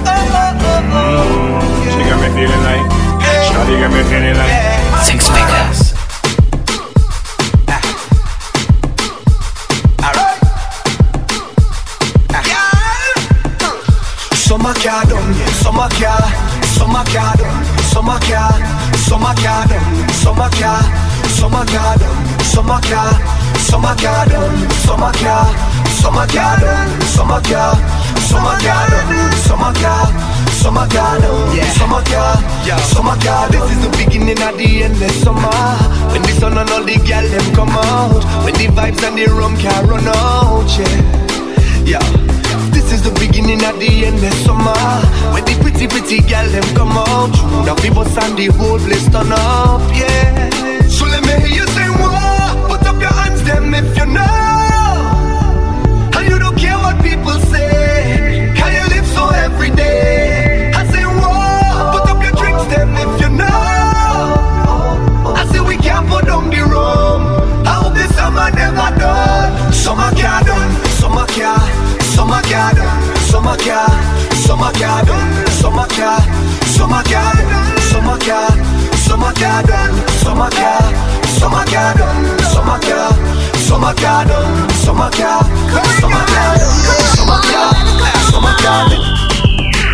[0.92, 1.60] mm,
[1.92, 2.84] she got me feeling like,
[3.48, 4.54] shorty got me feeling like,
[5.06, 5.94] Syxx Figgaz.
[14.48, 16.24] Summer car done, summer car,
[16.64, 18.52] summer car done, summer car,
[18.96, 20.80] summer car done, summer car,
[21.28, 23.12] summer car done, summer car,
[23.56, 25.46] summer car done, summer car,
[26.00, 27.74] summer car done, summer car.
[28.28, 30.06] summer car done, summer car,
[30.52, 32.76] summer car done, summer car, yeah.
[32.92, 33.48] summer car.
[33.48, 35.60] This is the beginning of the endless summer.
[36.12, 39.26] When the sun and all the girl them come out, when the vibes and the
[39.32, 42.28] rum can run out, yeah, yeah.
[42.70, 44.72] This is the beginning of the endless summer
[45.32, 47.32] When the pretty pretty girl them come out
[47.66, 50.48] Now people stand the whole place turn up, yeah
[50.88, 52.17] So let me hear you say whoa
[53.48, 55.00] them if you know.
[56.16, 58.52] And you don't care what people say.
[58.58, 60.70] Can you live so every day?
[60.74, 63.60] I say whoa Put up your drinks them if you know.
[65.40, 67.22] I say we can't put down the rum.
[67.66, 69.72] I hope this summer never done.
[69.72, 71.60] Summer car done, summer car
[72.14, 73.88] Summer car done, summer car
[74.44, 76.20] Summer car done, summer car
[76.76, 78.50] Summer car done, summer car
[79.06, 83.12] Summer car done, summer car Summer car done, summer car
[83.66, 85.42] Summer car done, summer car
[86.00, 86.76] Summer car done,
[87.16, 87.72] summer car
[88.30, 89.18] Summer car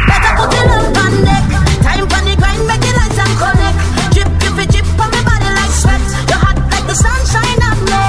[0.09, 1.45] Better put your love on deck.
[1.85, 3.79] Time for the grind, make it nice and connect.
[4.15, 6.03] Drip, drip, drip on my body like sweat.
[6.29, 8.05] You're hot like the sunshine on me.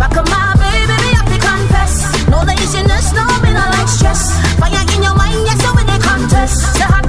[0.00, 1.92] Rock my baby, me have to confess.
[2.28, 4.32] No laziness, no me no like stress.
[4.60, 6.78] Fire in your mind, yes, so with the contest.
[6.78, 7.07] You're hot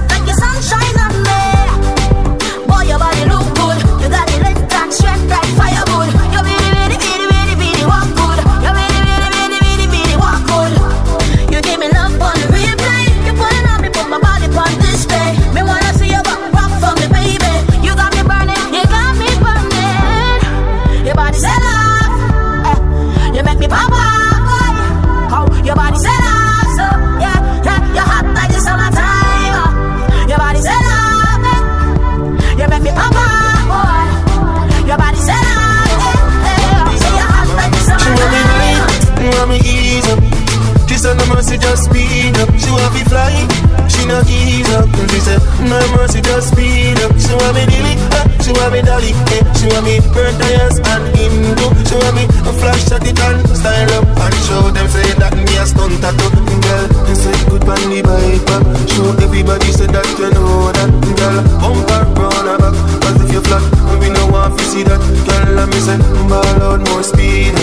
[44.10, 44.90] not ease up.
[44.90, 47.14] And she said, no mercy just speed up.
[47.22, 49.42] She want me dilly, ah, she want me dolly, eh.
[49.54, 51.68] She want me burn tires and Hindu.
[51.86, 55.38] She want me a flash at it and style up and show them say that
[55.38, 56.34] me a stunt tattoo.
[56.66, 58.64] Girl, you say good on the bike back.
[58.90, 60.90] Show everybody say that you know that.
[61.14, 62.76] Girl, bumper round her back.
[63.06, 63.64] Cause if you flat,
[64.02, 65.00] we no want to see that.
[65.28, 67.54] Girl, let me say, ball out more speed.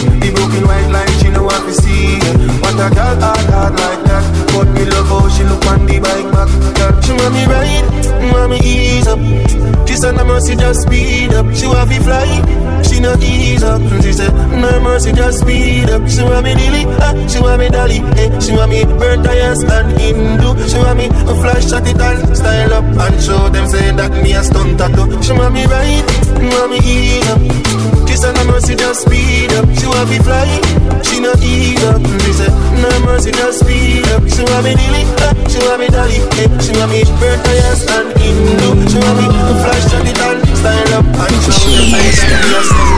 [5.48, 6.50] Look on the bike back.
[6.76, 7.86] Girl, she want me ride,
[8.32, 9.20] want me ease up.
[9.86, 11.46] Kiss and no mercy, just speed up.
[11.54, 12.26] She want me fly,
[12.82, 13.80] she no ease up.
[14.02, 16.02] She said, no mercy, just speed up.
[16.08, 18.38] She want me dilly, ah, she want me dolly, eh.
[18.40, 20.68] She want me burn tires and Hindu.
[20.68, 24.12] She want me a flash at it and style up and show them say that
[24.22, 25.22] me a stunt tattoo.
[25.22, 26.04] She want me ride,
[26.52, 27.95] want me ease up.
[28.16, 29.68] Kiss and no mercy, just speed up.
[29.76, 30.48] She want me fly,
[31.04, 32.00] she no ease up.
[32.24, 32.48] She said,
[32.80, 34.24] no mercy, just speed up.
[34.24, 35.04] She want me dilly,
[35.52, 36.48] she want me dolly, eh.
[36.64, 38.88] She want me burn tires and Hindu.
[38.88, 42.40] She want me a flash at it and style up and show them say that
[42.40, 42.96] me a stunt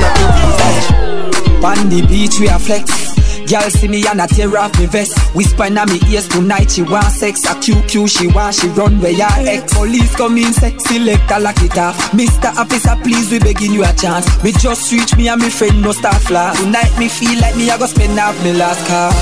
[0.63, 1.67] tattoo.
[1.67, 3.18] On the beach we are flex
[3.49, 5.17] Girl see me and I tear off me vest.
[5.35, 7.45] Whisper in me ears tonight she want sex.
[7.45, 9.73] A QQ she want she run where your ex.
[9.73, 11.97] Police come in say select a lock it off.
[12.13, 12.55] Mr.
[12.57, 14.27] Officer please we begging you a chance.
[14.45, 16.59] Me just reach me and me friend no start flash.
[16.61, 19.13] Tonight me feel like me I go spend half me last car.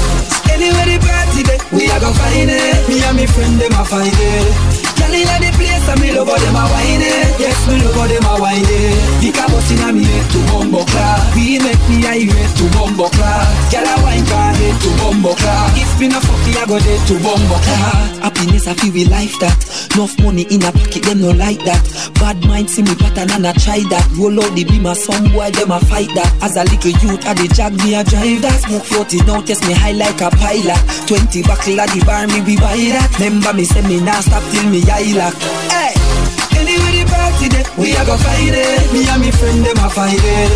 [0.51, 2.89] Anywhere the party day we a go find it.
[2.89, 6.29] Me and me friend them a find it Girl inna the place and me love
[6.29, 7.05] how them a whine.
[7.05, 8.65] It Yes me love how them a whine.
[8.65, 13.09] It Vika bust inna me head to bumbo clad We make me irate to bumbo
[13.11, 16.65] clad Girl a wine car head to bumbo clad If me no fuck me I
[16.67, 19.55] go dead to bumbo clad Happiness I feel we life that.
[19.95, 21.83] Enough money in a pocket them no like that.
[22.19, 24.03] Bad mind see me pattern and I try that.
[24.19, 26.31] Roll out the beam of some boy them a fight that.
[26.43, 28.67] As a little youth I the jag me a drive that.
[28.67, 30.81] Smoke 40 now test me high like a pilot.
[31.07, 33.11] 20 buckle at the bar me we buy that.
[33.19, 35.33] Remember me say me nah stop till me eye
[35.70, 35.94] Hey
[36.57, 38.88] Anyway the party day we a go find it.
[38.88, 40.53] Me and me friend them a find it.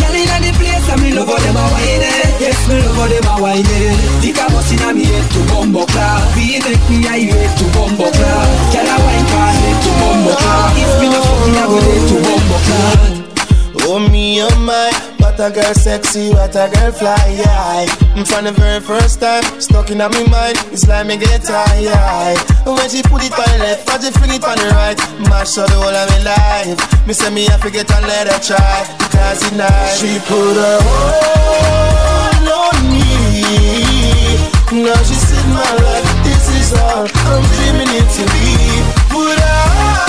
[0.00, 2.40] Girl inna the place and me love how them a whine it.
[2.40, 4.32] Yes me love how them a whine it.
[4.32, 8.48] A bust inna me head to bumbo clad We make me irate to bumbo clad
[8.72, 11.78] Girl a wine car head to bumbo clad If me no fuck me a go
[11.84, 13.22] dead to bumbo clad
[13.84, 14.90] Oh me, oh my,
[15.22, 17.86] what a girl sexy, what a girl fly, yeah.
[18.14, 22.38] Mm, From the very first time, stuck in my mind, it's like me get tired.
[22.66, 24.98] When she put it on the left, when she fling it on the right,
[25.30, 27.06] mash up the whole of my life.
[27.06, 30.00] Me say me I forget and let her try, because nice.
[30.00, 33.02] She put her hold on me.
[34.72, 38.46] Now she said my life, this is all I'm dreaming it to be.
[39.12, 39.60] Put her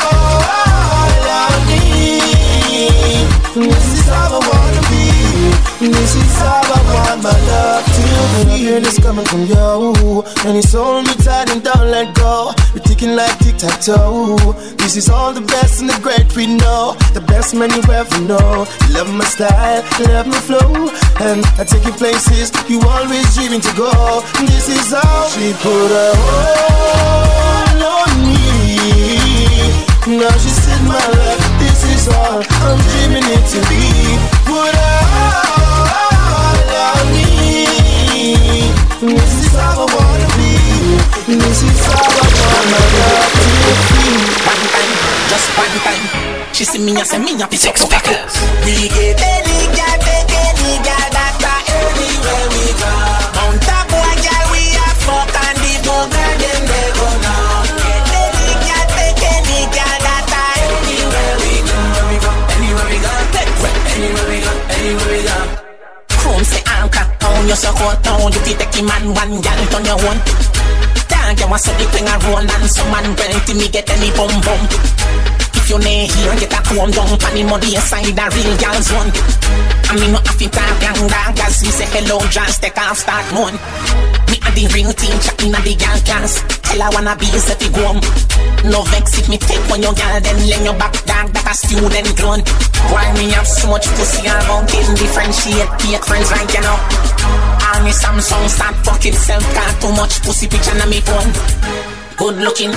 [0.09, 0.23] all
[8.74, 10.24] feeling is coming from you.
[10.46, 12.52] And it's hold me tight and don't let go.
[12.74, 14.38] We're ticking like tic tac toe.
[14.78, 16.96] This is all the best and the great we know.
[17.14, 18.66] The best man you ever know.
[18.92, 20.90] Love my style, love my flow.
[21.22, 23.92] And I take you places you always dreaming to go.
[24.42, 28.58] This is how she put her all on me.
[30.20, 31.46] Now she's in my life.
[31.62, 33.84] This is all I'm dreaming it to be.
[34.46, 35.73] Put her
[39.04, 40.56] This is how I wanna be.
[41.36, 44.24] This is how I wanna love to feel.
[44.47, 44.91] One time,
[45.28, 46.04] just one time.
[46.56, 48.32] She see me and say me happy sex suckers.
[48.64, 52.95] We get any girl, take any girl that are anywhere we go.
[53.36, 57.60] Mount a boy, girl, we are fuck and the girl them they go now.
[57.76, 60.32] Get any girl, take any girl that
[60.64, 62.32] anywhere we go.
[62.56, 63.51] Anywhere we go, take
[63.99, 65.38] anywhere we go, anywhere we go.
[66.24, 66.64] Chrome say
[67.44, 70.18] on your circle, down you fi take man one girl turn your own.
[71.12, 73.12] Dog, you want say the thing a roll and some man
[73.44, 74.62] till me get any bum bum.
[75.60, 78.89] If you nay here, get a comb down pan the muddy inside a real girl's
[78.96, 79.12] one.
[79.91, 83.28] I mean no to talk young dog as we say hello, just take off start
[83.36, 84.23] moan.
[84.44, 85.16] Me a the real team
[85.48, 86.44] in a the girl class.
[86.68, 87.96] Tell her wanna be set to go.
[88.68, 91.54] No vex if me take one your girl then lay your back dog that a
[91.56, 92.44] student grown.
[92.91, 96.78] Why me have so much pussy around in differentiate fake friends right you know.
[97.72, 101.32] All me Samsung start fuck itself got too much pussy picture on me phone.
[102.20, 102.72] Good looking,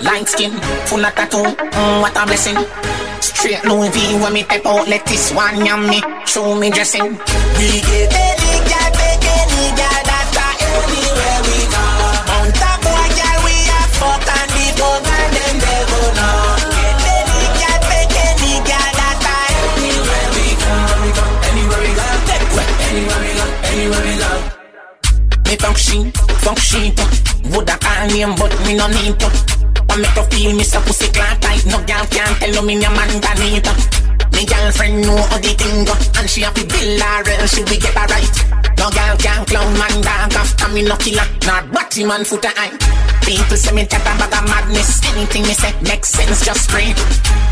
[0.00, 0.56] light skin,
[0.88, 2.58] full of tattoo, mm, what a blessing.
[3.20, 7.12] Straight Louis V when me pep out, let this one yam me, show me dressing.
[7.60, 8.50] We get any
[8.96, 9.99] take any girl
[25.60, 26.88] Me function, function
[27.52, 29.28] Woulda call name but me no need to.
[29.92, 31.66] I make her feel me so pussy clock tight.
[31.66, 33.68] No girl can't tell no me a man got it
[34.32, 37.60] Me girlfriend know how the thing go And she have to bill her else she
[37.60, 38.36] will get her right.
[38.80, 41.28] No girl can clown man dog after me no killer.
[41.44, 42.72] Not batty man foot a eye.
[43.20, 45.04] People say me type a madness.
[45.12, 46.94] Anything me say makes sense just spray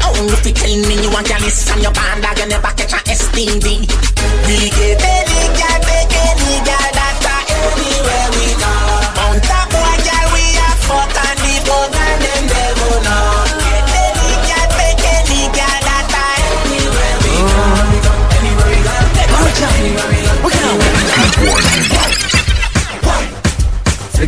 [0.00, 2.96] Oh if you tell me you want girl and your band dog You never catch
[2.96, 3.84] a STD
[4.48, 5.87] We get any girl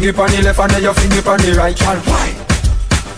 [0.01, 2.01] Fling it on the left and then you fling it on the right, girl.
[2.09, 2.33] Why?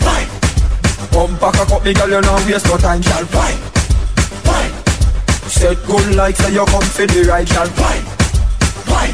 [0.03, 1.39] Why?
[1.39, 3.25] Back a cup, girl, you no waste no time, girl.
[3.31, 3.55] Why?
[4.43, 4.67] Why?
[5.47, 7.69] Set good like say you come for the right, girl.
[7.79, 8.03] Why?
[8.91, 9.07] Why?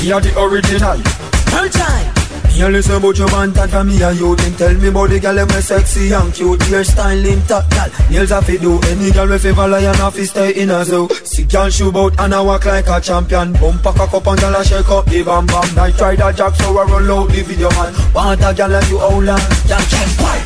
[0.00, 0.96] Me are the original.
[1.52, 2.14] Third time.
[2.54, 5.10] Me a listen about your man that from me and you Then tell me about
[5.10, 9.26] the girl them sexy and cute Hairstyle top girl Nails a fi do Any girl
[9.26, 12.44] we favor lion a fi stay in a zoo See girl shoe bout and a
[12.44, 15.46] walk like a champion Bump a cock up and girl a shake up the bam
[15.50, 18.70] bam I try that jack so I roll out the video man Want a girl
[18.70, 20.38] like you how long Girl can why?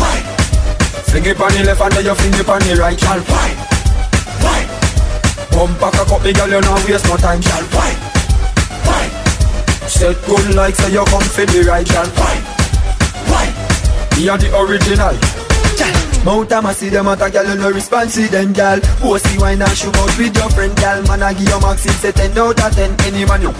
[0.00, 0.16] Why?
[1.04, 3.48] Fling it on the left and then you fling it on the right Girl why?
[4.40, 4.60] Why?
[5.52, 7.92] Bump a cock up the girl you no waste no time Girl why?
[8.88, 9.04] Why?
[9.84, 12.40] Set good like say you come for the right girl Why?
[13.28, 13.46] Why?
[14.16, 15.12] Me are the original
[16.24, 19.72] Mount a see them at a you no response to them girl Pussy wine and
[19.72, 22.60] shoot out with your friend girl Man I give you max it say 10 out
[22.60, 23.52] of 10 Any man you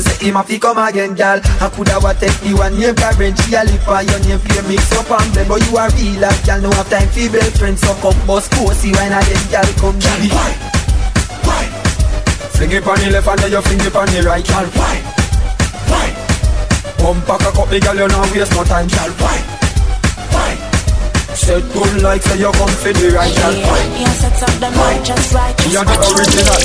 [0.00, 3.36] Say him a fi come again girl I coulda wa take the one name Karen
[3.36, 6.16] She a lip on your name play mix up and blend But you a real
[6.24, 9.44] life girl no have time fi best friends So come bust pussy wine and then
[9.52, 10.52] girl come me Why?
[11.44, 11.64] Why?
[12.56, 14.96] Fling it on the left and then you fling it on the right girl Why?
[15.92, 16.08] Why?
[16.96, 19.12] Bump a cock up me girl, you no waste no time, girl.
[19.20, 19.65] Why?
[21.36, 23.54] Set good like say you come for the right, girl.
[23.68, 23.84] Why?
[24.00, 25.54] You set up the night just right.
[25.70, 26.62] You're the original.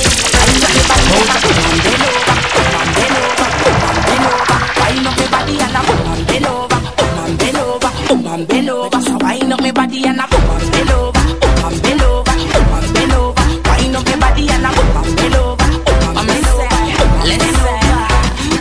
[4.82, 8.48] Wind up your body and boom and bend over, boom and bend over, boom and
[8.48, 9.00] bend over.
[9.00, 12.72] So wind up your body and boom and bend over, boom and bend over, boom
[12.72, 13.44] and bend over.
[13.68, 17.28] Wind up your body and boom and bend over, boom and bend over, boom and
[17.28, 17.92] bend over.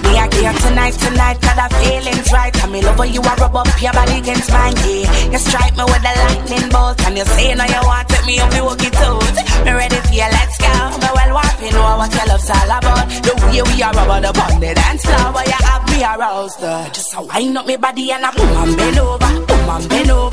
[0.05, 2.50] We are here tonight, tonight, cause the feeling's right.
[2.71, 5.31] Me love how you are rub up your body against mine, yeah.
[5.31, 8.39] You strike me with the lightning bolt, and you say now you want take me
[8.39, 9.35] up, you walk it out.
[9.65, 10.71] Me ready for you, let's go.
[11.03, 13.05] Me well want to know what your love's all about.
[13.27, 16.63] The way we are about the bond, the dance floor, you have me aroused.
[16.63, 16.89] Uh.
[16.95, 20.11] Just a wind up me body and a boom and bend over, boom and bend
[20.11, 20.30] over,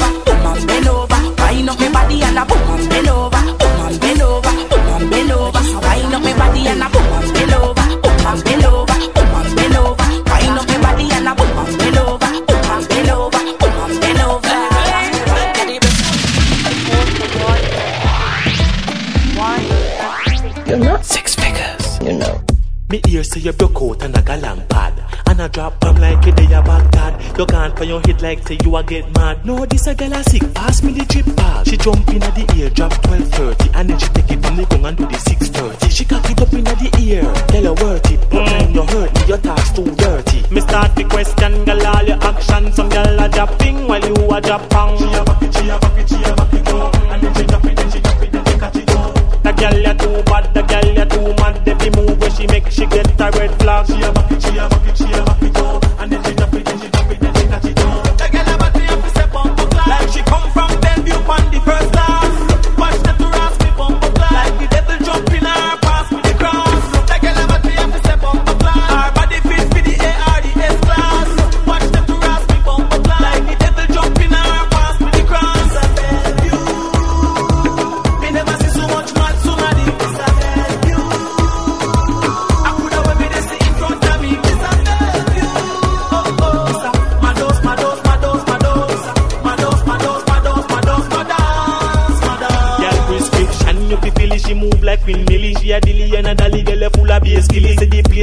[27.79, 29.47] Gone your head like say you a get mad.
[29.47, 30.43] No, this a gal a sick.
[30.53, 31.64] Pass me the chip pad.
[31.68, 33.70] She jump in at the ear, drop 12.30.
[33.76, 35.91] And then she take it from the gun and do the 6.30.
[35.93, 37.22] She cock it up in at the ear.
[37.47, 38.18] Tell her worth it.
[38.31, 40.43] But time you hurt me, your talk's too dirty.
[40.53, 42.72] Me start the question, girl, all your action.
[42.72, 44.62] Some girl a dropping while you a drop.
[44.99, 46.95] She a back it, she a back it, she a back it up.
[47.14, 49.14] And then she drop it, then she drop it, then she catch it up.
[49.47, 51.62] The girl ya too bad, the girl ya too mad.
[51.62, 53.87] Every move where she make, she get a red flag.
[53.87, 55.38] She a back it, she a back it, she a back it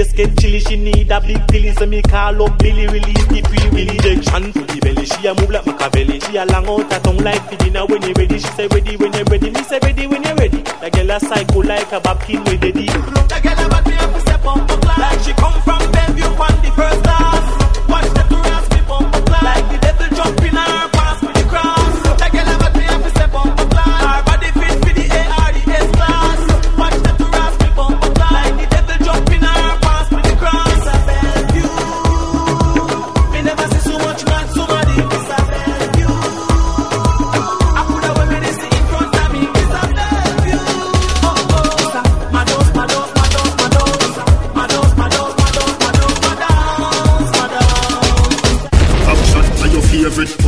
[0.03, 1.71] the get chilly, she need a big pilly.
[1.73, 3.95] So me call up Billy, release the free willy.
[3.95, 6.19] Injection to the belly, she a move like Machiavelli.
[6.19, 8.39] She a long out her tongue like Fidina when you ready.
[8.39, 10.57] She say ready when you ready, me say ready when you ready.
[10.57, 13.14] The girl a psycho like a babkin with the D.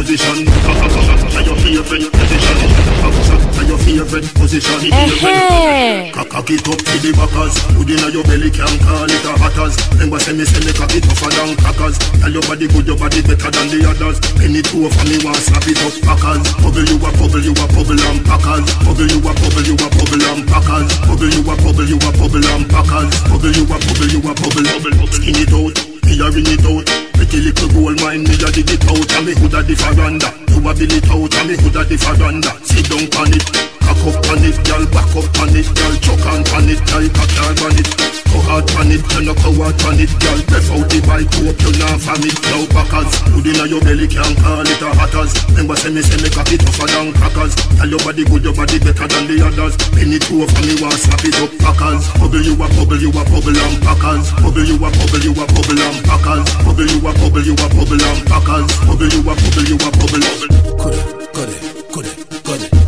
[0.08, 0.48] position.
[1.44, 1.98] Your favorite.
[6.14, 7.56] Cock it up to the backers.
[7.76, 9.76] Good inna your belly can call it a hatters.
[9.92, 12.00] Remember say me say me cock it tougher than crackers.
[12.24, 14.24] Tell your body good, your body better than the others.
[14.40, 16.40] Penny two for me want slap it up packers.
[16.64, 18.64] Bubble you a bubble, you a bubble and packers.
[18.88, 20.88] Bubble you a bubble, you a bubble and packers.
[21.04, 23.12] Bubble you a bubble, you a bubble and packers.
[23.28, 24.68] Bubble you a bubble, you a bubble.
[25.12, 25.76] Skin it out.
[26.08, 29.26] Me a ring it out Pretty little gold mine Me a dig it out And
[29.26, 31.96] me hood a the faranda You a bill it out And me hood a the
[31.96, 35.96] faranda Sit down on it Cock up on it Girl back up on it Girl.
[36.02, 37.90] Chuck on on it Girl cock hard on it.
[38.28, 40.40] Go hard on it You no go hard on it Girl.
[40.48, 44.08] Breath out the bike Hope you not from it Now packers Hood inna your belly
[44.08, 47.54] Can't call it a hatters Remember say me say me cock it tougher than crackers.
[47.78, 49.74] Tell your body good Your body better than the others.
[49.96, 52.06] Penny two for me Want slap it up packers.
[52.22, 54.26] Bubble you a bubble You a bubble and packers.
[54.38, 56.46] Bubble you a bubble You a bubble and packers.
[56.62, 58.70] Bubble you a bubble You a bubble and packers.
[58.86, 60.22] Bubble you a bubble You a bubble.
[60.78, 62.87] Got it, got it,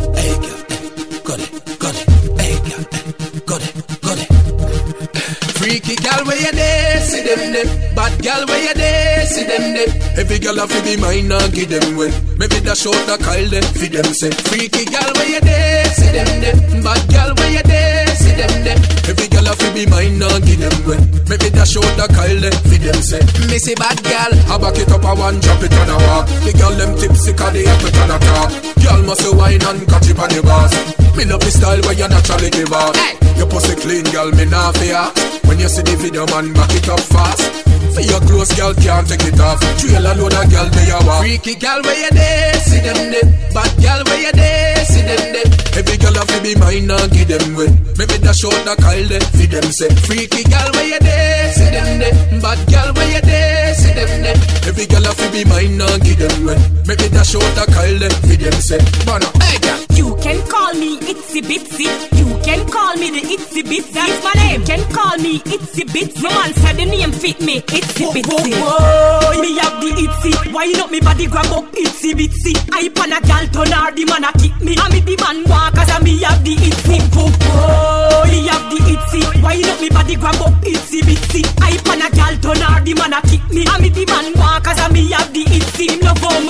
[6.40, 7.94] where you there, see them there.
[7.94, 10.18] Bad gal where you there, see them there.
[10.18, 12.10] Every gal a fi be mine and give them way.
[12.38, 14.30] Maybe the short the Kyle them fi them say.
[14.48, 16.56] Freaky gal where you there, see them there.
[16.82, 18.80] Bad gal where you there, see them there.
[19.08, 21.00] Every gal a fi be mine and give them way.
[21.28, 23.22] Maybe the short the Kyle them fi them say.
[23.48, 26.24] Missy bad gal, I back it up a one drop it on a walk.
[26.44, 28.50] The gal them tipsy 'cause they have it on a talk.
[28.80, 30.72] Gal must a wine and catch it on the bars.
[31.16, 32.94] Me love the style where you naturally give up.
[33.36, 35.02] Your pussy clean, girl, me not fear.
[35.48, 37.69] When you see the video, man, back it up fast.
[37.94, 39.60] For your clothes, girl, can't take it off.
[39.78, 41.20] Trail a load of girl, they a walk.
[41.22, 42.54] Freaky girl, where you there?
[42.54, 43.26] See them there.
[43.52, 44.84] Bad girl, where you there?
[44.84, 45.48] See them there.
[45.78, 47.70] Every girl have to be mine and give them way.
[47.98, 49.90] Maybe the short the Kyle there, see them say.
[50.06, 51.52] Freaky girl, where you there?
[51.52, 52.14] See them there.
[52.40, 53.74] Bad girl, where you there?
[53.74, 54.38] See them there.
[54.66, 56.58] Every girl have to be mine and give them way.
[56.86, 58.80] Maybe the short the Kyle there, see them say.
[59.06, 59.78] Man, uh, hey girl.
[59.98, 61.86] You can call me Itsy Bitsy.
[62.18, 63.92] You can call me the Itsy Bitsy.
[63.92, 64.60] That's my name.
[64.62, 66.22] You can call me Itsy Bitsy.
[66.22, 67.60] My man said the name fit me.
[67.80, 68.52] Itsy Bitsy.
[68.60, 70.52] Whoa, me have the Itsy.
[70.52, 72.52] Why not me body grab up Itsy Bitsy?
[72.72, 74.76] I pan a gal turn her the man a kick me.
[74.76, 77.00] I me the man walk as I me have the Itsy.
[77.16, 79.42] Whoa, me have the Itsy.
[79.42, 81.42] Why not me body grab up Itsy Bitsy?
[81.60, 83.64] I pan a gal turn her the man a kick me.
[83.66, 85.99] I me the man walk as I me have the Itsy.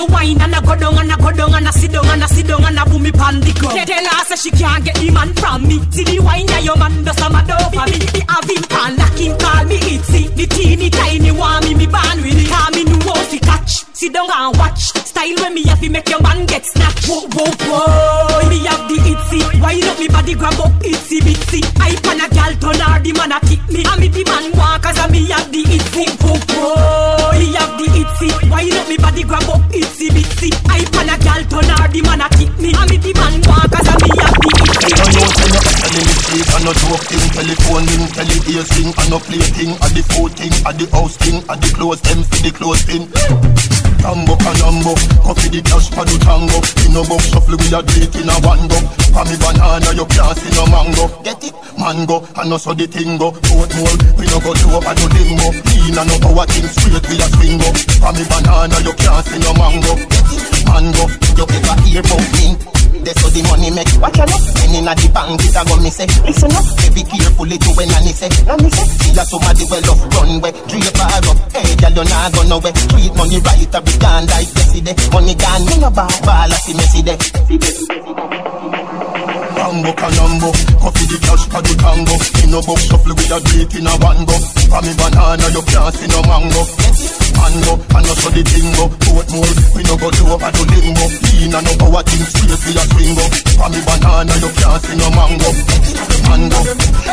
[0.01, 2.23] Me wine and I go down and I go down and I sit down and
[2.23, 3.77] I sit down and I boom me pan the club.
[3.85, 5.77] Tell her say she can't get the man from me.
[5.93, 8.01] See the wine yeah your man does some over me.
[8.09, 10.33] The have him pan him call me Itsy.
[10.33, 12.49] The teeny tiny want me me ban with it.
[12.49, 13.85] Call me no fi catch.
[13.93, 14.89] Sit down and watch.
[15.05, 17.05] Style when me have to make your man get snatched.
[17.05, 18.49] Whoa whoa whoa.
[18.49, 19.61] Me have the Itsy.
[19.61, 21.61] Why not me body grab up Itsy Bitsy?
[21.77, 23.85] I pan a gal turn her the man a kick me.
[23.85, 24.81] And me the man walk
[28.61, 30.53] Wine up me body, grab up itsy bitsy.
[30.69, 32.30] I pan a gal, turn her the man a
[36.63, 37.25] no joke thing.
[37.33, 40.85] Telephone ring, tele ears ring And no play thing, a the food thing A the
[40.95, 43.05] house thing, a the clothes them for the clothes thing.
[44.01, 46.57] Tambo canambo, coffee the cash for the tango.
[46.81, 48.77] In no box shuffle we a it in a one go.
[49.13, 51.05] For me banana you can't see no mango.
[51.21, 51.53] Get it?
[51.77, 53.29] Mango, and no so the thing go.
[53.29, 57.15] Oatmeal, we no go up a do limbo Lean and no power thing straight we
[57.21, 57.69] a swing go
[58.01, 59.93] For me banana you can't see no mango.
[60.09, 60.49] Get it?
[60.65, 61.03] Mango,
[61.37, 62.80] you ever hear about me?
[63.01, 63.89] That's how the money make.
[63.97, 64.29] Watch out
[64.61, 67.89] When inna the bank it a go me say Listen up Be careful it when
[67.89, 71.37] Nanny say Nanny say See a somebody well off runway Drape her up.
[71.49, 74.95] Hey girl you nah go nowhere Treat money right a be gone like yesterday.
[75.09, 77.17] Money gone me no ball Ball a see me see there
[79.57, 80.49] Rambo canambo
[80.81, 82.15] Coffee the cash for the tango.
[82.45, 84.35] In no box shuffle with a drink in a one go.
[84.69, 89.53] For me banana you can't see no mango Mango and no so the tingo Portmore
[89.75, 92.83] we no go to over to limbo Lean and no power thing straight we a
[92.85, 93.25] swingo.
[93.57, 95.49] For me banana you can't see no mango.
[96.29, 96.59] Mango.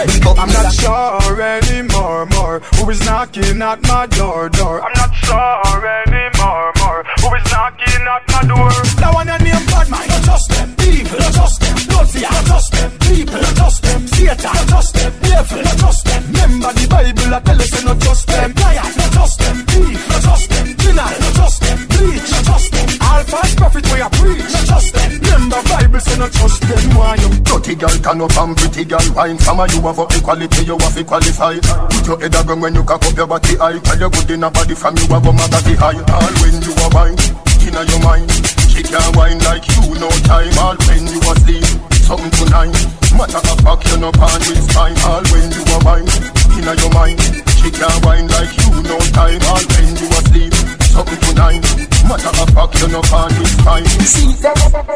[0.07, 2.61] Big up I'm not sure anymore more.
[2.77, 4.85] Who is knocking at my door door?
[4.85, 7.01] I'm not sure anymore more.
[7.25, 8.71] Who is knocking at my door?
[9.01, 12.45] That one your name bad man Not trust them Evil Not trust them Naughty Not
[12.47, 16.23] trust them People Not trust them Satan Not trust them Devil Not trust them.
[16.29, 18.53] Remember the Bible I tell us say not trust them.
[18.55, 24.01] Liar Them Thief Not them Sinner Not them Bleach Not them All false prophet we
[24.01, 24.55] a preach.
[24.71, 26.85] Not them Remember Bible say not trust them.
[26.95, 29.03] Why Dirty girl turn up and pretty girl?
[29.15, 32.75] Wine Some of you have equality, you have to qualify Put your head around when
[32.75, 33.79] you cock up your body high.
[33.79, 35.99] Tell you good in a body from you have a body high.
[35.99, 37.19] All when you are wine,
[37.65, 38.31] inna your mind.
[38.71, 40.53] She can't wine like you no time.
[40.59, 41.65] All when you asleep,
[42.07, 42.77] something tonight.
[43.17, 46.09] Matter of fact, you no pan with spine All when you are wine,
[46.57, 49.45] inna your mind She can't wine like you no time.
[49.45, 50.55] All when you asleep,
[50.89, 51.61] something tonight.
[52.09, 54.33] Matter of fact, you no pan with spine See,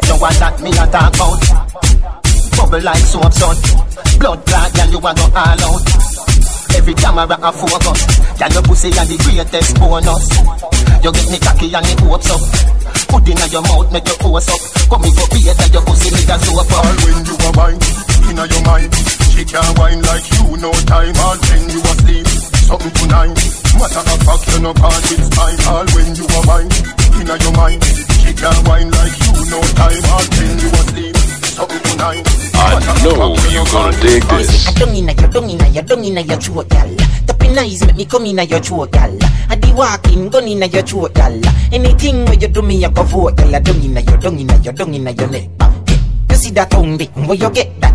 [0.09, 1.37] you want that me a talk about.
[2.57, 3.53] Bubble like soap sun
[4.17, 5.85] Blood clot, girl, you a go all out.
[6.73, 8.01] Every camera a focus
[8.41, 10.25] Girl, your pussy and the greatest bonus.
[11.05, 12.41] You get me cocky and it hopes up.
[13.13, 14.61] Put in your mouth, make your hose up.
[14.89, 16.73] Come here, go beat your pussy need a soap up.
[16.73, 17.77] All when you are wine,
[18.33, 18.89] inna your mind.
[19.29, 21.13] She can't wine like you, no time.
[21.21, 22.32] All when you asleep,
[22.63, 23.35] something tonight
[23.77, 26.71] Matter of fact, you no part with spine All when you are wine,
[27.19, 27.83] inna your mind
[28.23, 31.15] She can't wine like you, no time All when you asleep,
[31.55, 34.67] something tonight I know you gonna dig this.
[34.67, 36.95] I don't inna your, don't inna your, don't inna your throat, gal.
[37.27, 39.17] Tapping eyes make me come inna your throat, gal.
[39.49, 41.41] I di walking, gun inna your throat, gal.
[41.71, 43.55] Anything where you do me, I go vote, gal.
[43.55, 45.49] I don't inna your, don't inna your, don't inna your neck.
[45.59, 45.99] Hey,
[46.29, 47.93] You see that tongue, dick, where you get that?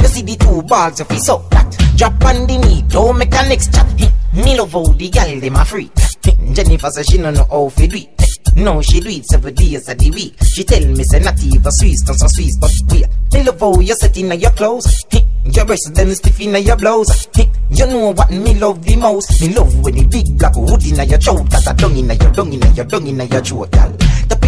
[0.00, 1.89] You see the two balls, if you suck that.
[2.00, 3.86] Drop on the knee, don't make a next chat.
[4.32, 5.92] Me love how the gal, them a freak.
[6.54, 8.56] Jennifer says she no know how to do it.
[8.56, 10.34] No, she do it seven days of the week.
[10.42, 13.04] She tell me say not even Swiss, not so Swiss, but wait.
[13.34, 15.04] Me love how you set in your clothes.
[15.44, 17.28] Your breasts them stiff in your blouse.
[17.70, 19.40] You know what me love the most?
[19.42, 21.48] Me love when the big black hood in your throat.
[21.50, 23.92] That a dung in your dung in your dung in your throat, gal.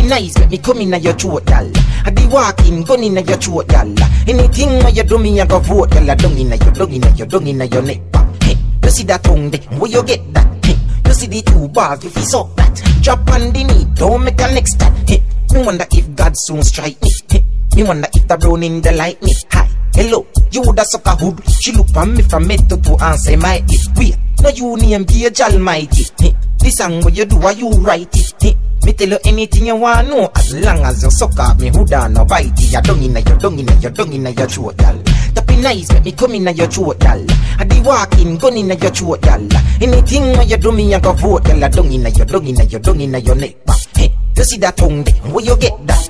[0.03, 1.71] Tapping nice, make me come in your throat, gal.
[2.05, 3.87] I be walking, gun in your throat, gal.
[4.27, 6.11] Anything where you do me, I go vote, gal.
[6.11, 8.01] I dung in your dung in your dung in your neck.
[8.43, 9.61] Hey, you see that tongue there?
[9.79, 10.65] Where you get that?
[10.65, 10.77] Hey,
[11.07, 12.83] you see the two balls if you suck that.
[13.03, 15.09] Drop on the knee, don't make a next that.
[15.09, 15.23] Hey,
[15.53, 17.11] me wonder if God soon strike me.
[17.31, 17.45] Hey,
[17.77, 19.33] me wonder if the brown in the like me.
[19.53, 21.41] Hi, hello, you woulda suck a hood.
[21.49, 23.89] She look on me from head to toe and say my it.
[23.97, 26.05] Wait, no you name Gage Almighty.
[26.19, 28.57] Hey, this song what you do, why you write it?
[28.85, 31.31] Me tell you anything you want know as long as you suck
[31.61, 32.73] me hood no bite it.
[32.73, 35.03] You dung inna your dung inna your dung inna your throat, gal.
[35.35, 37.25] Tapping nice, make me come inna your throat, gal.
[37.59, 39.49] I be walking, gun inna your throat, gal.
[39.81, 41.63] Anything where you do me, I go vote, gal.
[41.63, 43.55] I dung inna your dung inna your dung inna your neck.
[43.95, 45.15] Hey, you see that tongue there?
[45.33, 46.03] Where you get that?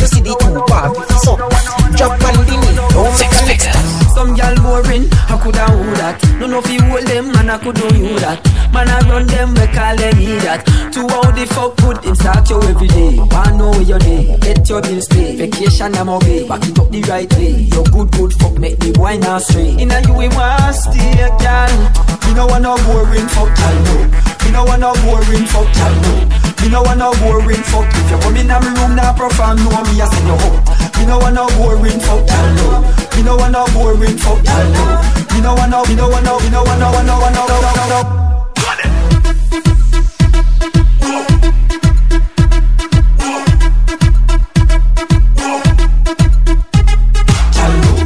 [0.00, 1.72] You see the two if you.
[1.96, 3.68] Drop on the knee, don't a next
[4.14, 6.16] Some gal boring, I coulda who that.
[6.40, 8.40] No know if you hold them, man I could do you that.
[8.72, 10.64] Man I run them, we call them that.
[10.96, 13.16] To how the fuck put him start you every day.
[13.18, 15.38] Want know where you day, get your bills paid.
[15.38, 17.68] Vacation I'm away, back it up the right way.
[17.68, 19.76] Your good good fuck make the boy not stray.
[19.76, 21.72] Inna you we want stay, gal.
[22.26, 23.96] Me no want no boring fuck, gal no.
[24.44, 26.41] Me no want no boring fuck, gal no.
[26.62, 27.90] Me no want no boring fuck.
[27.90, 30.62] If you come in room now perform, no me I send you home.
[30.96, 32.86] Me no want no boring fuck, gal no.
[33.16, 35.02] Me no want no boring fuck, gal no.
[35.34, 37.34] Me no want no, me no want no, me no want no, want no, want
[37.34, 38.00] no, no, no, no.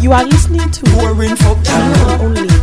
[0.00, 1.58] You are listening to boring fuck,
[2.20, 2.55] only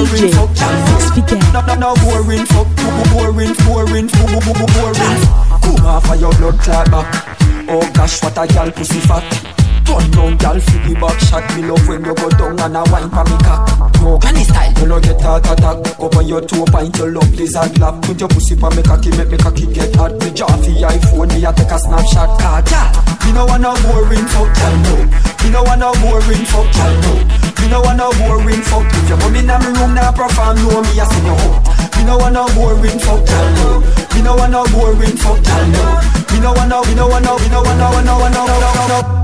[0.00, 1.52] DJ Syxx Figgaz.
[1.52, 2.66] No, no, no, boring fuck,
[3.12, 5.28] boring, boring, boring.
[5.62, 7.36] Come off of your blood clot back.
[7.68, 9.59] Oh gosh, what a gal pussy fat.
[9.90, 11.42] Turn down, gal, for the back shot.
[11.58, 13.66] Me love when you go down and a wine for me cock.
[13.98, 15.82] No granny style, you no get heart attack.
[15.98, 17.98] On your toe, pint your love lizard lap.
[18.06, 20.14] Put your pussy for me cocky, make me cocky get hot.
[20.22, 22.38] Me jaw for iPhone, me a take a snapshot.
[22.38, 22.86] Car, gal,
[23.26, 24.94] me no want no boring fuck, gal, no.
[25.42, 27.12] Me no want no boring fuck, gal, no.
[27.58, 28.86] Me no want no boring fuck.
[28.94, 31.66] If you come in me room, now perform, no me a sing your hook.
[31.98, 33.82] Me no want no boring fuck, gal, no.
[34.14, 35.82] Me no want no boring fuck, gal, no.
[36.30, 38.46] Me no want no, me no want no, me no want no, no, no, no,
[38.46, 39.19] no, no, no.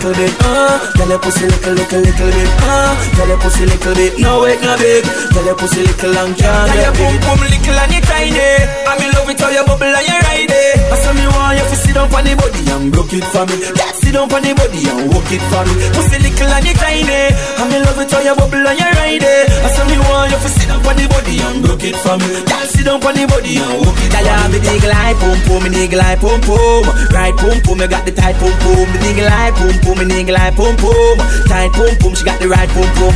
[0.00, 0.92] Little bit, uh.
[0.96, 2.96] Girl, your pussy little, little, little bit, uh.
[3.16, 5.04] Girl, your pussy little bit, no wait, no big.
[5.32, 8.40] Girl, your pussy little and can't get your boom boom little and you tiny.
[8.88, 10.69] I me love it how you bubble and you ride it.
[10.90, 13.46] I saw me want you to sit down on the body and broke it for
[13.46, 13.56] me.
[13.62, 15.72] Girl, sit down on the body and walk it for me.
[15.94, 17.20] Pussy little and you tiny.
[17.30, 19.46] I me love it how you bubble and you ride it.
[19.62, 22.16] I saw me want you to sit down on the body and broke it for
[22.18, 22.26] me.
[22.44, 25.38] Girl, sit down on the body and walk it you have the nigga like pum
[25.46, 26.84] pum, me nigga like pum pum.
[27.10, 28.86] Right pum pum, you got the tight pum pum.
[28.94, 31.16] The nigga like pum pum, me nigga like pum pum.
[31.50, 33.14] Tight pum pum, she got the right pum pum.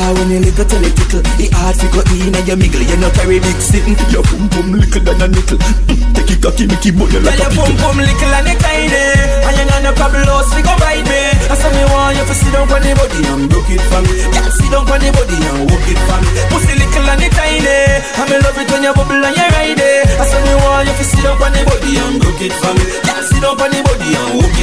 [0.00, 2.80] Ah, when you little till it tickle, it hard go in and you mingle.
[2.80, 3.96] You not carry big sitting.
[4.08, 5.58] Your pum pum little than a nickel.
[5.58, 7.78] Mm, Take it cocky, it money Girl, like a your pickle.
[7.78, 9.04] pum little and you tiny.
[9.46, 11.22] And you got no problems, we go ride me.
[11.46, 14.00] I saw me want you to sit down on the body and broke it for
[14.02, 14.14] me.
[14.30, 16.30] Girl, sit down on the body and walk it for me.
[16.50, 17.78] Pussy little and you tiny.
[18.18, 20.02] I me love it when you bubble and you ride it.
[20.18, 22.72] I saw me want you to sit down on the body and broke it for
[22.74, 22.84] me.
[23.06, 24.59] Girl, sit down on the body and walk it.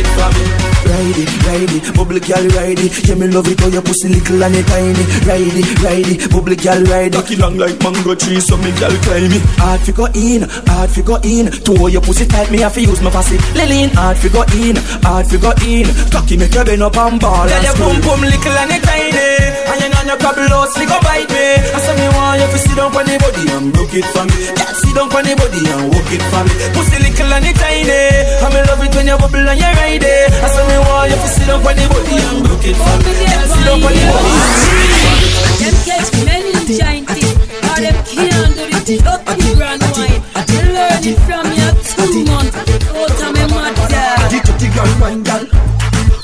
[0.98, 2.90] Ride it, ride it, bubble girl ride it.
[3.06, 5.04] Yeah, me love it how your pussy little and it tiny.
[5.30, 7.22] Ride it, ride it, bubble girl ride it.
[7.22, 9.46] Cocky long like mango tree, so me girl climb it.
[9.62, 11.54] Hard fi go in, hard fi go in.
[11.54, 13.38] To hold your pussy tight, me have to use my fussy.
[13.54, 14.74] Lillian, hard fi go in,
[15.06, 15.86] hard fi go in.
[16.10, 18.02] Cocky make you bend up and ball Girl, and your pum scream.
[18.02, 19.30] pum little and you tiny.
[19.70, 21.46] And you got no problems, we go bite me.
[21.62, 24.26] I saw me want you to sit down on the body and broke it for
[24.26, 24.38] me.
[24.50, 26.54] Girl, sit down on the body and walk it for me.
[26.74, 28.02] Pussy little and you tiny.
[28.42, 30.34] I me love it when you bubble and you ride it.
[30.42, 32.96] I saw me want you to sit down on the body and broke it for
[33.04, 33.12] me.
[33.20, 35.08] Girl, sit down on the body.
[35.60, 37.32] Them catch meningitis,
[37.68, 40.22] or them can't do the dirty brand wine.
[40.48, 42.56] Me learn it from your two months.
[42.94, 44.06] Oh, Out of me mother.
[44.32, 45.44] The dirty girl wine gal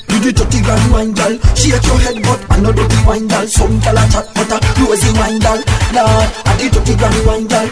[0.08, 3.48] Do the dirty girl wine gal Shake your head but I know dirty wine gal
[3.48, 5.58] Some gal a chat but a rosy wine gal
[5.94, 7.68] Lord, I the dirty girl wine gal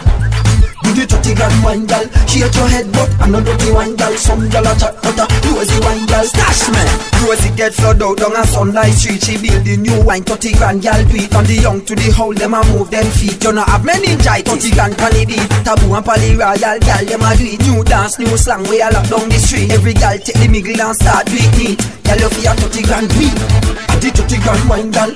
[0.82, 2.04] Do the dirty girl wine gal.
[2.26, 4.14] Shake your head but I know dirty wine gal.
[4.18, 5.24] Some gal a chat but a
[5.54, 6.24] rosy wine gal.
[6.26, 6.88] Stash man.
[7.22, 9.22] Rosie get flood out down a sunlight street.
[9.22, 10.98] She build the new wine 30 grand gal.
[10.98, 13.42] It From the young to the old them a move them feet.
[13.44, 17.04] You know have many meningitis 30 grand the beat Taboo and pally royal gal.
[17.06, 19.70] Them a do it New dance, new slang we a lock down the street.
[19.70, 23.38] Every gal take the middle and start do it Gal you a 30 grand week
[23.86, 25.12] A the 30 grand wine gal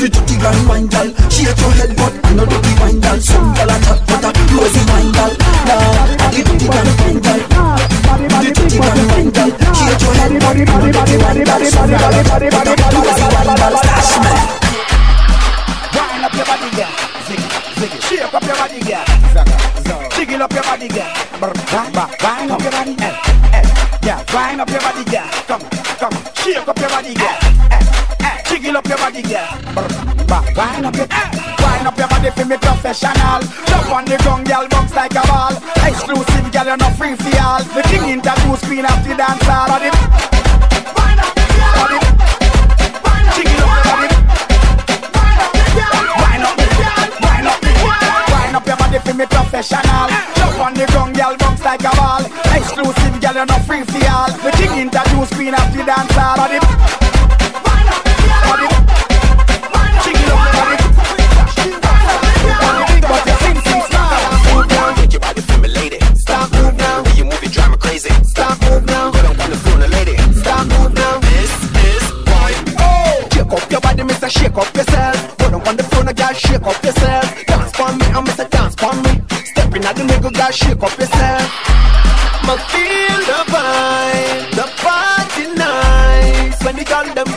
[0.00, 3.52] the 30 grand wine gal Shake your head but I know dirty wine gal Some
[3.52, 5.32] gal a chat but a rosy wine gal
[5.68, 7.40] Nah, the 30 grand wine gal
[8.40, 11.92] the 30 grand wine gal Shake your head but I know dirty wine gal Some
[11.92, 14.40] gal a chat but a rosy wine gal Stash man
[15.92, 16.92] Wind up your body, girl.
[17.28, 18.02] Zig it, zig it.
[18.02, 19.04] Shake up your body, girl.
[20.16, 21.12] Jiggle up your body, girl.
[21.40, 21.52] Brr,
[21.92, 22.04] ba.
[22.24, 23.64] Wind up your body, eh, eh.
[24.04, 25.28] Yeah, wind up your body, girl.
[25.48, 25.64] Come,
[25.98, 26.16] come.
[26.36, 27.26] Shake up your body, girl.
[27.28, 27.89] Eh, eh.
[28.60, 29.56] Jiggle up your body, girl.
[30.52, 31.28] Wind up your, eh.
[31.64, 33.40] Wind up your body for me professional.
[33.64, 35.56] Jump on the ground, girl, bounce like a ball.
[35.80, 37.64] Exclusive, girl, you're not free for all.
[37.64, 39.64] The king introduce queen the dance hall.
[39.64, 39.88] Body,
[40.92, 41.32] wind up,
[41.72, 42.04] body.
[43.32, 44.08] Jiggle up your body.
[45.08, 45.56] Wind up,
[46.20, 50.04] wind up, wind up your body for me professional.
[50.36, 52.28] Jump on the ground, girl, bounce like a ball.
[52.52, 54.28] Exclusive, girl, you're not free for all.
[54.28, 56.49] The king introduce queen the dance hall.
[80.50, 81.50] now shake up yourself.
[82.46, 86.58] Ma feel the vibe, the party nice.
[86.64, 87.30] When the girl them,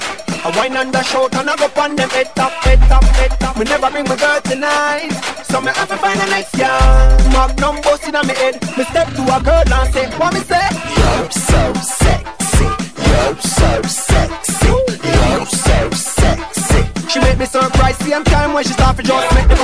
[0.45, 2.09] I wine and I shout and I go on them.
[2.09, 3.57] Head top, head top, head top.
[3.57, 7.17] Me never bring my girl tonight, so me have to find a next girl.
[7.33, 8.55] Magnum bust inna me head.
[8.77, 10.67] Me step to a girl and say, what me say?
[10.97, 11.61] You're so
[12.01, 12.65] sexy,
[13.09, 14.73] you're so sexy,
[15.05, 16.81] you're so sexy.
[17.09, 19.62] She make me surprised, see I'm time when she start to just make the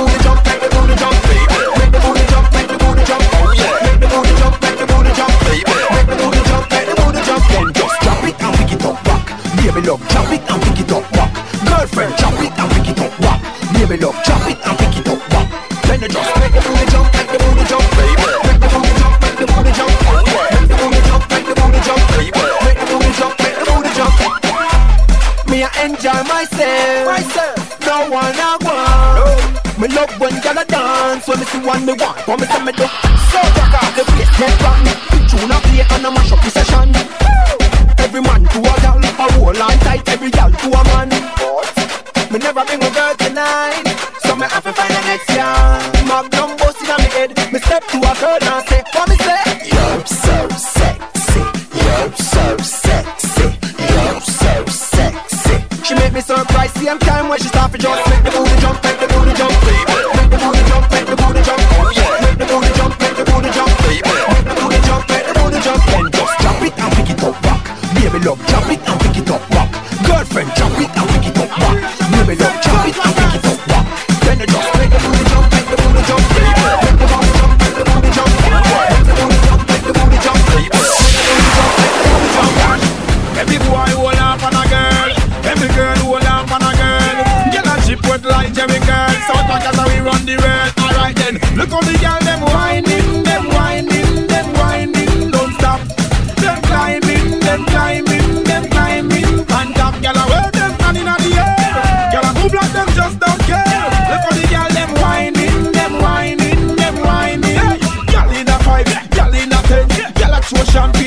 [30.00, 31.28] love when y'all dance.
[31.28, 32.86] When me see one me want, when me tell me do.
[33.30, 34.92] So rock out the place, make rock me.
[35.28, 37.09] Tune up play and I mash up the session.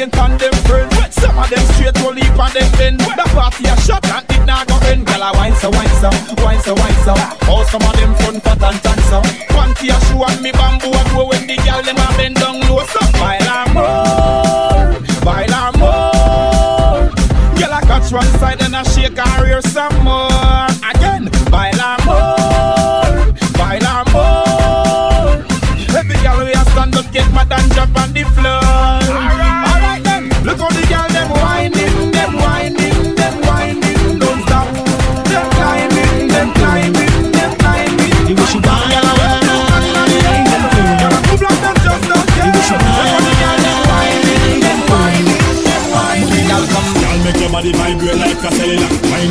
[0.04, 1.16] paint on them friends.
[1.16, 3.00] Some of them straight to leap on them bend.
[3.00, 5.06] The party a shot and it not go end.
[5.08, 6.10] Gyal a wine so wine so,
[6.44, 7.14] wine so wine so.
[7.50, 9.22] All some of them front fat and tan so.
[9.54, 12.60] Panty a shoe and me bamboo a grow when the gyal them a bend down
[12.68, 12.84] low.
[12.92, 14.92] So bail a more,
[15.26, 17.10] bail a more.
[17.58, 20.73] Gyal I catch one side and I shake her ear some more.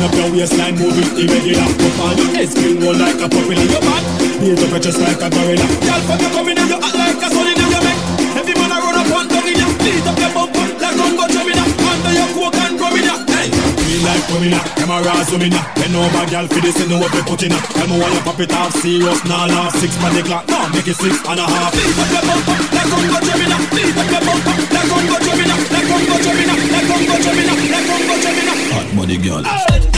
[0.03, 1.63] up your waistline, move it irregular.
[1.79, 4.03] Pop on your head, spin roll like a puppy in your back.
[4.43, 5.67] Beat up your chest like a gorilla.
[5.79, 7.99] Girl, fuck you coming in, you act like a solid in your neck.
[8.35, 9.67] Every man I run up on down in ya.
[9.79, 11.63] Beat up your bumper like Congo Jamina.
[11.63, 13.15] Under your coke and rum in ya.
[13.31, 13.47] Hey.
[13.53, 15.53] Feel like women, them a raw women.
[15.79, 17.55] Bend over, girl, for this, you know what they put in.
[17.55, 19.71] Tell me why you pop it off, serious, nah, nah.
[19.79, 21.71] Six man the clock, nah, make it six and a half.
[21.71, 23.57] Beat up your bumper like Congo Jamina.
[23.71, 25.55] Beat up your bumper like Congo Jamina.
[25.71, 26.53] Like Congo Jamina.
[26.59, 27.53] Like Congo Jamina.
[27.71, 28.53] Like Congo Jamina.
[28.73, 29.43] Hot money girl.
[29.47, 29.92] Hey.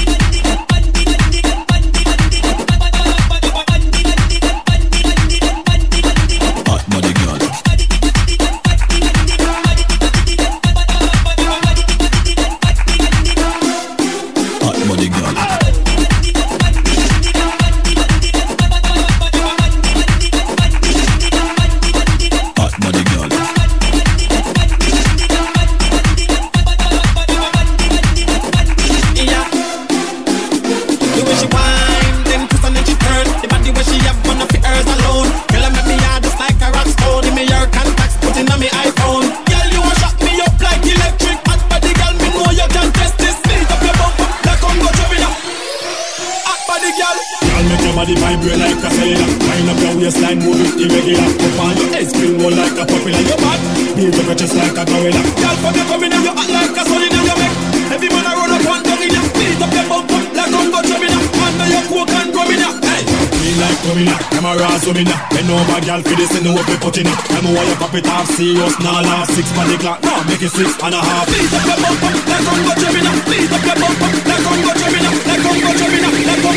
[64.86, 65.18] to me now.
[65.34, 67.18] And over girl for this and what we put in it.
[67.34, 69.02] I'm why you pop it off serious now.
[69.02, 71.26] Last six by the clock, now make it six and a half.
[71.26, 73.12] Please up your bump up, let Congo Jamina.
[73.26, 75.10] Please up your bump up, let Congo Jamina.
[75.26, 76.10] Let Congo Jamina.
[76.30, 76.50] let's go,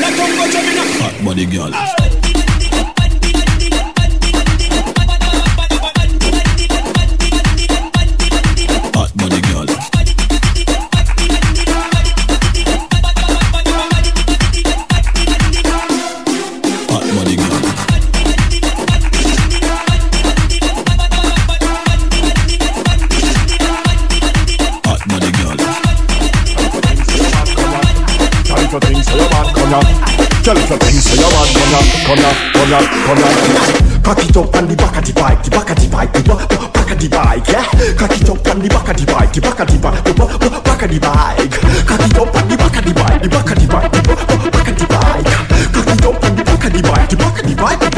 [0.00, 0.84] Let Congo Jamina.
[1.04, 1.72] Hot body girl.
[1.72, 2.09] Hey.
[30.50, 34.02] Your little piece of your man, come on, come on, come on, come on.
[34.02, 36.22] Cock it up on the back of the bike, the back of the bike, the
[36.26, 37.62] back of the bike, yeah.
[37.94, 40.10] Cock it up on the back of the bike, the back of the bike, the
[40.10, 41.54] back of the bike.
[41.86, 44.50] Cock it up on the back of the bike, the back of the bike, the
[44.50, 45.30] back of the bike.
[45.70, 47.89] Cock it up on the back of the bike, the back of the bike.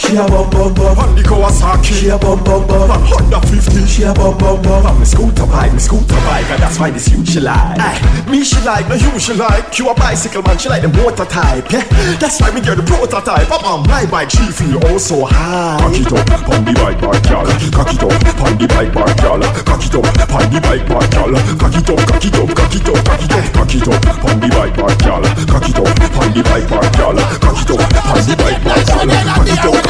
[0.00, 3.38] She a bum bum bum On the Kawasaki She a bum bum bum On Honda
[3.46, 6.80] 50 She a bum bum bum On me scooter bike, me scooter bike And that's
[6.80, 9.94] why this you she like Aye, Me she like, no you she like You a
[9.94, 11.84] bicycle man, she like the motor type Yeah,
[12.16, 15.76] that's why me get the prototype I'm on my bike, she feel oh so high
[15.78, 19.12] Cock it up, on the bike bar gal Cock it up, on the bike bar
[19.20, 21.30] gal Cock it up, on the bike bar gal
[21.60, 24.24] Cock it up, cock it up, cock it up, cock it up Cock it up,
[24.24, 27.70] on the bike bar gal Cock it up, on the bike bar gal Cock it
[27.70, 29.89] up, on the bike bar gal Cock it up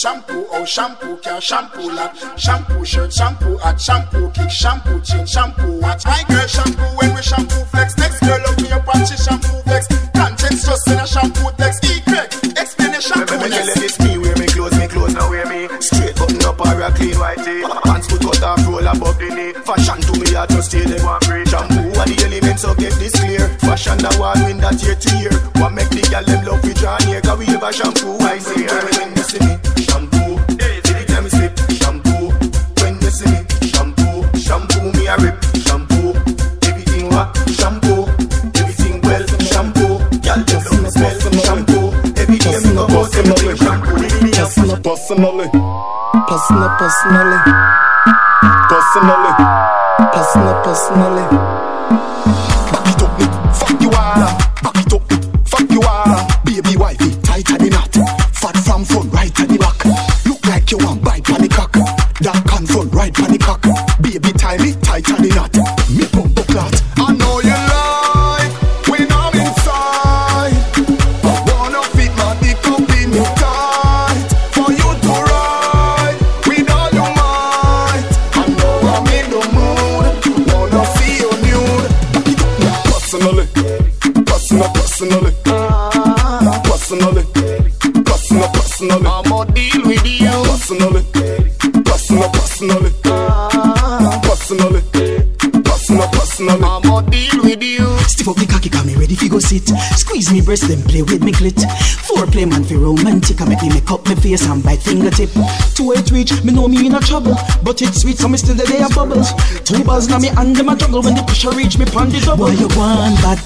[0.00, 5.69] shampoo, oh shampoo, can shampoo lap, shampoo shirt, shampoo at shampoo kick, shampoo chin, shampoo
[46.80, 47.36] personally,
[48.70, 49.32] personally,
[50.14, 51.26] personally, personally.
[52.72, 53.20] Back it up,
[53.54, 54.32] fuck you are.
[54.80, 55.12] It up,
[55.46, 56.26] fuck you are.
[56.42, 57.92] Baby wifey, tight at the knot.
[58.32, 59.84] Fat from front, right at the back.
[60.24, 61.72] Look like you want bite panic cock.
[62.22, 62.89] That confront.
[100.50, 101.54] Breast, then play with me clit.
[102.06, 105.30] Foreplay man fi romantic, I make me make up my face and bite fingertip.
[105.76, 108.56] Two eight reach, me know me in a trouble, but it's sweet, so me still
[108.56, 109.30] the day of bubbles.
[109.62, 112.18] Two balls now me and them a juggle when the pressure reach me pon the
[112.18, 112.46] double.
[112.46, 113.39] Why you want bad?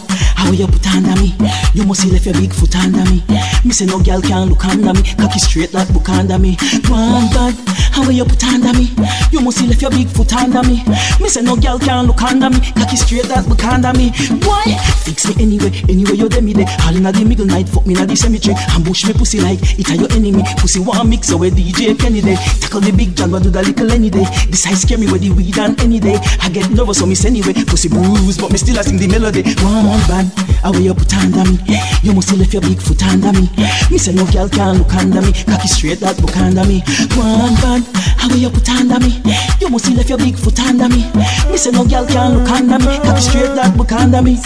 [0.55, 1.35] How you put under me?
[1.75, 3.25] You must see left your big foot under me.
[3.65, 6.57] Me say no girl can look under me, cocky straight like book under me.
[6.87, 7.55] Want bad?
[7.91, 8.95] How you put under me?
[9.33, 10.85] You must see left your big foot under me.
[11.19, 14.11] Me say no girl can look under me, cocky straight like book under me.
[14.47, 14.79] Why?
[15.03, 16.71] Fix me anyway, anyway you dem me there.
[16.87, 18.55] All inna the middle night, fuck me inna the cemetery.
[18.75, 20.45] Ambush me pussy like it a your enemy.
[20.59, 22.37] Pussy want mix away DJ Kenny day.
[22.61, 24.25] Tackle the big John, but do the little any day.
[24.51, 26.19] This high scare me with the weed and any day.
[26.43, 27.55] I get nervous so miss anyway.
[27.67, 29.43] Pussy bruise, but me still a sing the melody.
[29.65, 30.31] One band,
[30.63, 31.59] how you put under me?
[32.03, 33.49] You must left your big foot under me.
[33.91, 35.33] Me say no girl can look under me.
[35.33, 36.83] Cocky straight that book under me.
[37.17, 37.85] One band,
[38.19, 39.23] how you put under me?
[39.61, 41.05] You must left your big foot under me.
[41.51, 42.99] Me say no girl can look under me.
[43.01, 44.39] Cocky straight that book under me.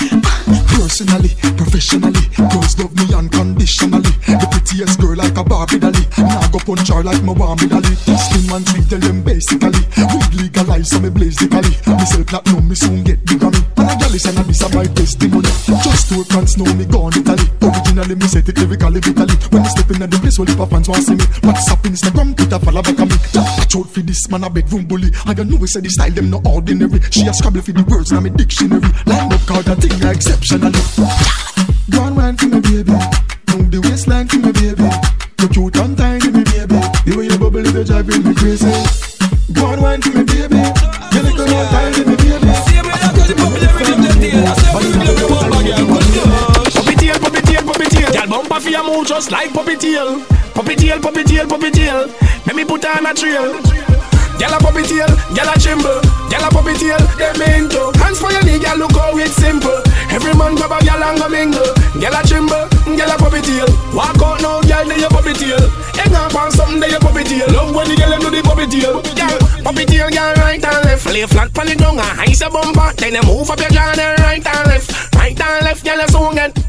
[0.78, 4.14] Personally, professionally, girls love me unconditionally.
[4.26, 6.07] The prettiest girl like a Barbie dolly.
[6.18, 7.94] Now go punch her like my Barbie dolly.
[7.94, 9.82] Spin man sweet them basically.
[9.96, 11.74] We legalize so me blaze the cali.
[11.99, 13.61] Me sell platinum, me soon get the Grammy.
[13.76, 15.51] And a gal is and a this a my testimony.
[15.83, 17.47] Just two can know me gone Italy.
[17.62, 19.37] Originally me set it lyrically, vitally.
[19.51, 21.24] When me step in at the place, all the fans want see me.
[21.47, 23.16] What's up Instagram, Twitter, follow back on me.
[23.35, 25.11] Watch out for this man a bedroom bully.
[25.26, 27.01] I got know we say the style them no ordinary.
[27.11, 28.91] She a scrabble for the words in my dictionary.
[29.07, 30.83] Line up card a thing exceptionally.
[31.91, 32.99] Go on wine for me baby.
[33.55, 34.89] Move the waistline for me baby.
[35.41, 36.79] You cute and tiny me baby.
[37.07, 38.66] The way you bubble is driving me crazy.
[39.53, 40.57] Go on wine for me baby.
[48.66, 50.24] Your move just like puppy tail.
[50.54, 52.09] Puppy tail, puppy tail, puppy tail.
[52.46, 53.54] Let me put on a trail.
[54.38, 55.98] Girl a puppy tail, girl a tremble.
[56.30, 57.90] Girl a puppy tail, them into.
[57.98, 59.82] Hands for your knee, girl look how it's simple.
[60.14, 61.70] Every man grab a girl and go mingle.
[61.98, 63.66] Girl a tremble, girl a puppy tail.
[63.94, 65.59] Walk out now, girl, they your puppy tail.
[65.98, 67.50] Hang up on something, they your puppy tail.
[67.50, 69.02] Love when the them do the puppy tail.
[69.02, 71.06] Girl, puppy tail, girl right and left.
[71.06, 72.94] Lay flat on the dung and ice a bumper.
[72.94, 75.14] Then you move up your jaw and right and left.
[75.14, 76.68] Right and left, girl a swing it.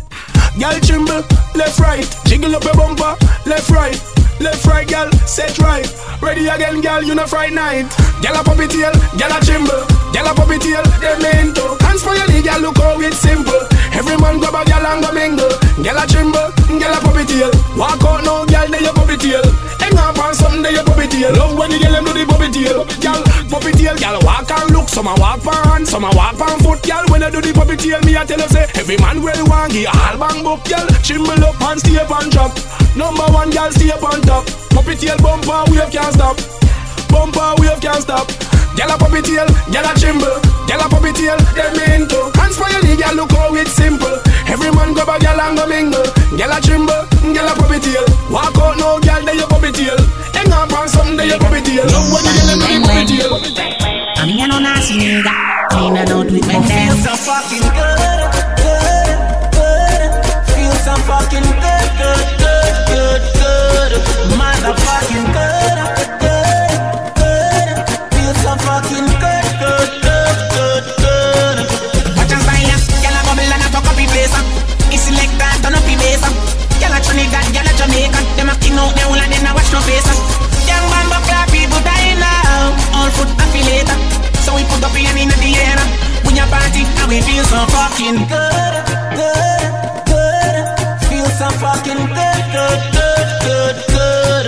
[0.59, 1.23] Girl tremble,
[1.55, 3.95] left right, jiggle up your bumper, left right,
[4.39, 5.87] left right, girl, set right.
[6.21, 7.87] Ready again, girl, you know Friday night.
[8.21, 11.63] Girl a puppy tail, girl a tremble, girl a puppy tail, them into.
[11.83, 13.61] Hands for your girl, look how it's simple.
[13.95, 15.53] Every man grab a girl and go mingle.
[15.79, 17.51] Girl a tremble, girl a puppy tail.
[17.77, 19.43] Walk out now, girl, they your puppy tail.
[19.79, 21.31] Hang up on something, they your puppy tail.
[21.35, 22.83] Love when the girl them do the puppy tail.
[22.99, 24.89] Girl, puppy tail, girl, walk and look.
[24.89, 27.05] Some a walk on hand, some a walk on foot, girl.
[27.07, 29.71] When I do the puppy tail, me I tell you say, every man well want
[29.71, 30.87] give all bang book, girl.
[31.03, 32.51] Tremble up and stay up and drop.
[32.95, 34.45] Number one, girl, stay up on top.
[34.69, 36.37] Puppy tail bumper, wave can't stop.
[37.09, 38.29] Bumper, wave can't stop.
[38.77, 40.37] Girl a puppy tail, girl a tremble.
[40.69, 42.19] Girl a puppy tail, them into.
[42.37, 44.13] Hands for your knee, girl, look how it's simple.
[44.45, 46.05] Every man grab a girl and go mingle.
[46.37, 47.01] Girl a tremble,
[47.33, 48.05] girl a puppy tail.
[48.29, 49.97] Walk out now, girl, they your puppy tail.
[50.37, 51.89] Hang up on something, they your puppy tail.
[51.89, 53.33] Love when you get them puppy tail.
[54.21, 55.33] A mí no nací nigga,
[55.71, 58.21] clean and out with my Feel so fucking good,
[58.61, 59.15] good,
[59.55, 60.11] good.
[60.51, 62.38] Feel so fucking good, good, good, good,
[68.79, 70.85] fucking good, good, good,
[87.89, 88.29] uh.
[88.31, 88.35] Uh.
[89.15, 89.33] Uh.
[90.07, 90.99] Uh.
[91.09, 93.08] Feel so fucking good, good, good.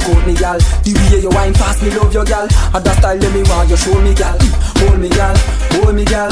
[0.00, 0.58] broke out, me gal.
[0.58, 2.48] The way you wine fast, me love your gal.
[2.74, 4.36] And that style, let me want you show me gal.
[4.36, 5.36] Mm, hold me gal,
[5.76, 6.30] hold me gal.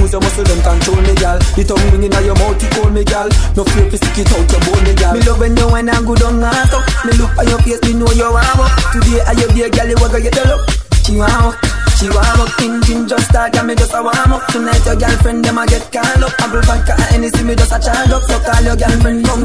[0.00, 1.38] Use your muscle and control me gal.
[1.56, 3.28] The tongue ring in your mouth, you call me gal.
[3.56, 5.12] No fear to stick it out your bone, me gal.
[5.14, 6.84] Me love when you wine and go down and up.
[7.04, 8.72] Me look on your face, me know you warm up.
[8.94, 10.62] Today I you be a gal, you walk get the look.
[11.04, 11.56] She warm up.
[12.00, 14.46] She warm up, engine just start, and me just a warm up.
[14.48, 16.32] Tonight your girlfriend them a get called up.
[16.40, 18.22] Apple vodka and Hennessy, me just a charge up.
[18.24, 19.44] So call your girlfriend, come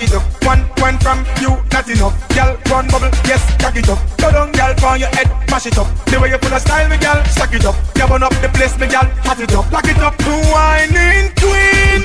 [0.00, 0.44] back it up.
[0.44, 2.16] One, one from you, not enough.
[2.34, 3.98] Girl, run bubble, yes, back it up.
[4.18, 5.86] Go down, girl, on your head, mash it up.
[6.06, 7.76] The way you full of style, me girl, stack it up.
[7.96, 10.16] You burn up the place, me girl, hot it up, lock it up.
[10.24, 12.00] Whining queen,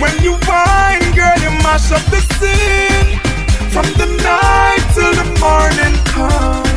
[0.00, 3.16] when you whine, girl, you mash up the scene.
[3.72, 6.68] From the night till the morning come.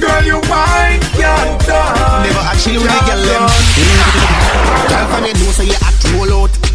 [0.00, 2.22] Girl, you whine, can't done.
[2.24, 3.48] Never actually with the girl.
[4.88, 6.65] Girl from you know say you act roll out.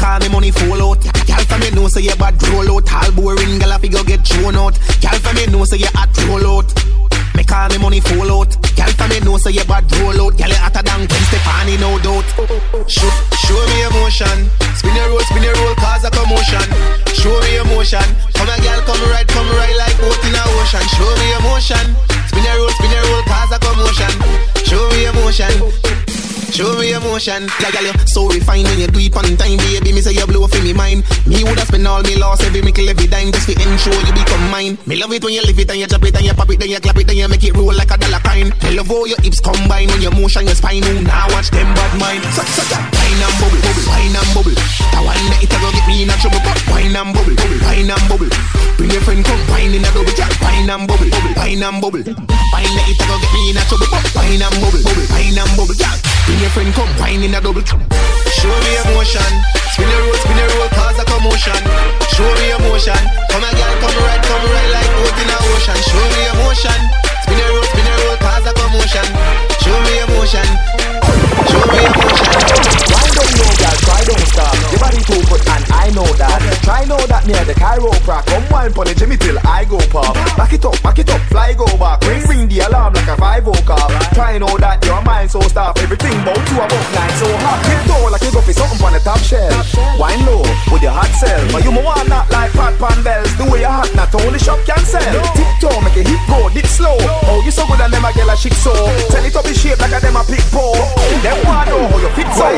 [0.00, 1.02] Me call me money fall out.
[1.28, 2.88] Girl from you know say you bad roll out.
[2.88, 4.72] All boring girl fi go get thrown out.
[5.04, 6.72] Girl from you know say you act roll out.
[7.36, 8.48] Me call me money fall out.
[8.80, 10.40] Girl from you know say you bad roll out.
[10.40, 12.24] Girl you hotter than Gwen Stefani no doubt.
[12.88, 13.12] Show,
[13.44, 14.48] show me emotion.
[14.72, 16.64] Spin your roll, spin your roll, cause a commotion.
[17.12, 18.08] Show me emotion.
[18.32, 20.86] Come a girl, come ride, come ride like boat in a ocean.
[20.96, 21.84] Show me emotion.
[22.24, 24.12] Spin your roll, spin your roll, cause a commotion.
[24.64, 25.89] Show me emotion.
[26.50, 27.46] Show me emotion.
[27.62, 29.94] Yeah, girl, you so refined when you do it on time, baby.
[29.94, 31.06] Me say you blow for me mind.
[31.22, 34.42] Me woulda spend all me loss every nickel every dime just to ensure you become
[34.50, 34.74] mine.
[34.84, 36.58] Me love it when you live it and you drop it and you pop it,
[36.58, 38.50] then you clap it, then you make it roll like a dollar coin.
[38.66, 40.82] Me love how your hips combine when your motion, your spine.
[40.82, 42.26] Ooh, now watch them bad mind.
[42.34, 42.82] So, so, yeah.
[42.98, 44.56] Wine and bubble, bubble, wine and bubble.
[44.58, 46.42] That wine that it a go get me in a trouble.
[46.66, 48.30] Wine and bubble, bubble, wine and bubble.
[48.74, 50.12] Bring your friend come wine in a double.
[50.18, 50.26] Yeah.
[50.42, 52.02] Wine and bubble, bubble, wine and bubble.
[52.02, 53.86] Wine that it a go get me in a trouble.
[54.18, 55.78] Wine and bubble, bubble, wine and bubble.
[55.78, 55.94] Yeah.
[56.40, 57.60] Your friend come wine in a double.
[57.60, 59.30] Show me emotion.
[59.76, 61.60] Spin your roll, spin your roll, cause a commotion.
[62.16, 62.96] Show me emotion.
[63.28, 65.78] Come a girl, come ride, come ride like boat in a ocean.
[65.84, 66.80] Show me emotion.
[67.22, 69.06] Spin your roll, spin your roll, cause a commotion.
[69.60, 70.48] Show me emotion.
[71.44, 72.99] Show me emotion.
[73.20, 73.76] Don't know, girl?
[73.84, 74.56] Try don't stop.
[74.72, 76.40] Your body too good, and I know that.
[76.64, 78.24] Try know that near the chiroprac.
[78.32, 80.16] Come wine pon the Jimmy till I go pop.
[80.40, 82.00] Back it up, back it up, fly go back.
[82.08, 83.92] Ring ring the alarm like a five o car.
[84.16, 85.76] Try know that your mind so stop.
[85.84, 87.60] Everything bout to about nine so hot.
[87.68, 89.52] Tip toe like you go for something on the top shelf.
[90.00, 90.40] Wine low
[90.72, 91.44] with your hot self.
[91.52, 93.28] But you mo want not like pot pan bells.
[93.36, 95.12] The way you hot, not only shop can sell.
[95.36, 96.96] Tip toe make a hit go, dip slow.
[97.28, 98.72] Oh, you so good and them a girl a chic so.
[99.12, 100.80] Tell it up in shape like a them a pick pole.
[101.20, 102.48] Them want know how you fit so.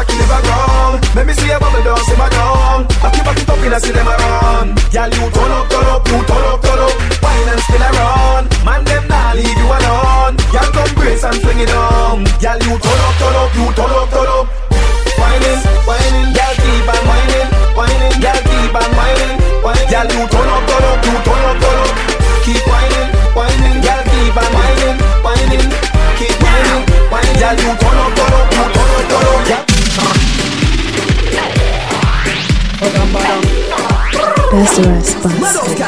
[0.00, 1.04] Like you a ground.
[1.12, 2.88] Let me see a bubble down, see my down.
[3.04, 4.72] Back it, back it up in a see them around.
[4.88, 6.96] Girl, you turn up, turn up, you turn up, turn up.
[7.20, 8.48] Wine and spin around.
[8.64, 10.40] Man, them nah leave you alone.
[10.48, 12.24] Girl, come brace and fling it on.
[12.40, 14.46] Girl, you turn up, turn up, you turn up, turn up.
[15.20, 16.54] Whining, whining, girl,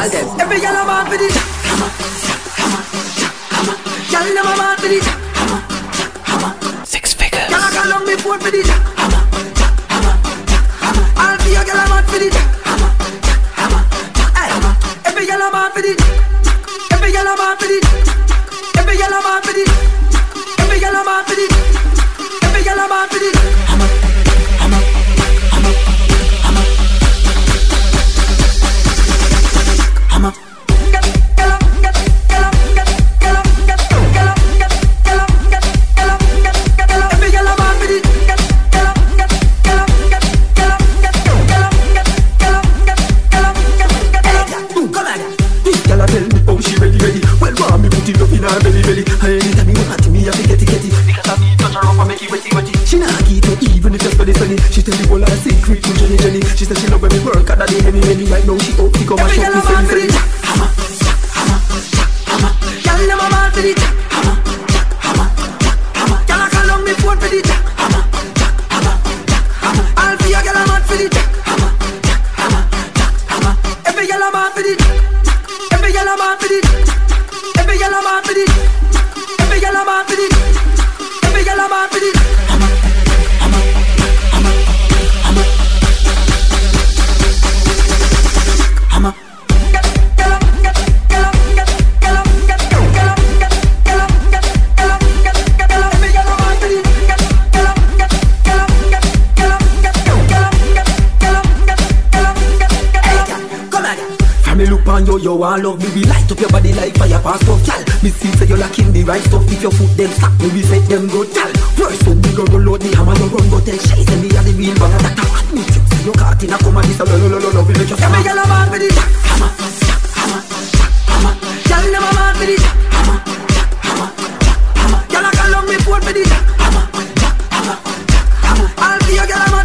[0.03, 0.41] girl them.
[0.41, 1.52] Every a want for the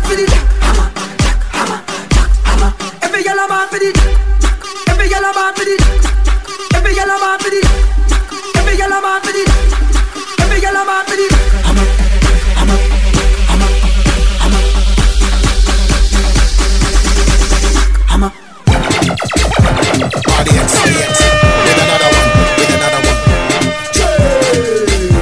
[0.07, 0.87] for the jack hammer,
[1.19, 1.79] jack hammer,
[2.15, 2.71] jack hammer.
[3.03, 4.55] Every girl a for the jack, jack.
[4.87, 6.23] Every girl a for the jack, jack.
[6.75, 7.75] Every girl a for the jack,
[8.07, 8.23] jack.
[8.55, 10.07] Every girl a for the jack, jack.
[10.39, 11.27] Every girl a for the
[11.67, 11.87] hammer,
[12.55, 12.79] hammer,
[18.07, 18.31] hammer.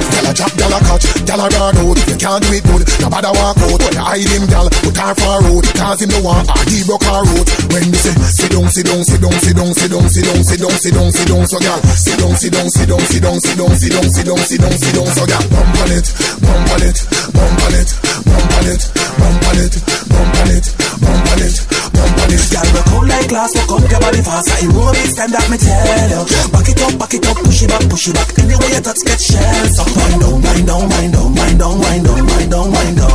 [0.06, 1.98] Gyal a gyal gyal run out.
[2.06, 3.82] You can't do it good, no bother walk out.
[3.96, 4.68] Hide him, gyal,
[5.14, 5.64] for a road.
[5.76, 7.46] Cause him no want her, he broke road.
[7.70, 10.42] When they say, sit down, sit down, sit down, sit down, sit down, sit down,
[10.42, 13.22] sit down, sit down, sit down, so gyal, sit down, sit down, sit down, sit
[13.22, 15.90] down, sit down, sit down, sit down, sit down, sit down, so gyal, bump on
[15.92, 16.06] it,
[16.42, 16.98] bump on it,
[17.30, 17.90] bump on it,
[18.24, 18.80] bump on it,
[19.20, 19.74] bump on it, bump on it,
[20.08, 20.66] bump on it,
[21.00, 21.75] bump on it.
[21.92, 24.48] Girl, we come like glass, we come your body fast.
[24.48, 26.22] I roll this time that me tell you.
[26.50, 28.32] Back it up, back it up, push it back, push it back.
[28.38, 29.76] Anyway you touch, get shells.
[29.76, 33.12] So wind down, wind down, wind down, wind down, wind down, wind down, wind down,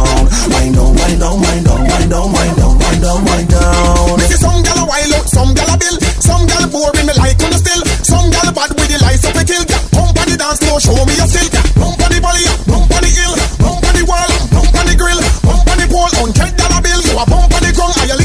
[0.52, 4.18] wind down, wind down, wind down, wind down, wind down, wind down, wind down.
[4.20, 7.14] Me see some gal a wild out, some gal a bill, some gal boring me
[7.18, 9.66] like on the still, some gal bad with the lights up a kill.
[9.92, 11.50] Pump on the dance floor, show me your skill.
[11.82, 14.96] Pump on the body, pump on the hill, pump on the wall, pump on the
[14.96, 17.02] grill, pump on the pole, hundred dollar bill.
[17.02, 18.21] You a pump on the ground, I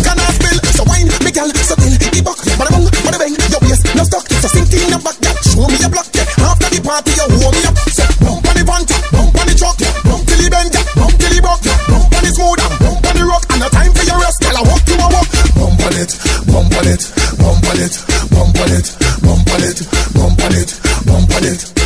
[2.26, 4.26] buck, bada bang, bada bang, your waist no stuck.
[4.42, 5.38] So sink in the back, yeah.
[5.46, 6.26] show me your block, yeah.
[6.42, 7.78] After the party, you hold me up.
[7.86, 9.00] So bump on the van, yeah.
[9.14, 9.94] bump on the truck, yeah.
[10.02, 10.84] bump till the bend, yeah.
[10.98, 11.78] bump till the buck, yeah.
[11.86, 13.44] bump on the smooth and bump on the rock.
[13.54, 15.28] And no time for your rest, gal, I walk you a walk.
[15.54, 16.12] Bump on it,
[16.50, 17.02] bump on it,
[17.38, 17.94] bump on it,
[18.34, 18.86] bump on it,
[19.22, 19.78] bump on it,
[20.18, 20.70] bump on it,
[21.06, 21.60] bump on it.
[21.62, 21.85] A drop, gyal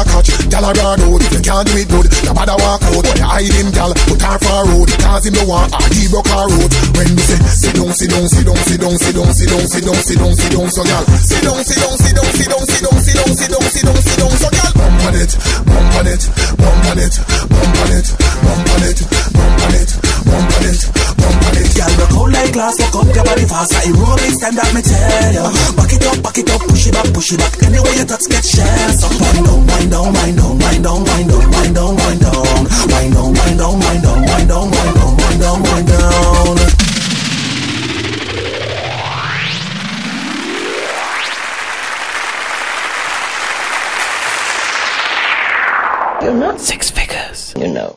[0.00, 1.00] a catch, gyal a run.
[1.20, 3.04] If you can't do it good, no bother walk out.
[3.04, 4.88] But you hide him, gyal, put her for a road.
[5.00, 6.70] Cause him no want her, he broke her road.
[6.96, 9.66] When we say, sit down, sit down, sit down, sit down, sit down, sit down,
[9.68, 12.50] sit down, sit down, sit down, so gyal, sit down, sit down, sit down, sit
[12.50, 15.14] down, sit down, sit down, sit down, sit down, sit down, so gyal, bump on
[15.20, 15.32] it,
[15.68, 16.22] bump on it,
[16.56, 17.14] bump on it,
[17.50, 18.06] bump on it,
[18.40, 18.98] bump on it, bump on it,
[19.36, 19.90] bump on it,
[20.24, 20.99] bump on it.
[21.76, 23.72] Girl, we cold like glass, walk up your body fast.
[23.74, 25.46] I roll this time that me tell you.
[25.76, 27.54] Back it up, back it up, push it back, push it back.
[27.62, 29.00] Anyway you touch, get shells.
[29.00, 32.40] So wind down, wind down, wind down, wind down, wind down, wind down, wind down,
[32.90, 36.58] wind down, wind down, wind down, wind down, wind down, wind down, wind down.
[46.20, 47.88] You're not Syxx Figgaz, you know.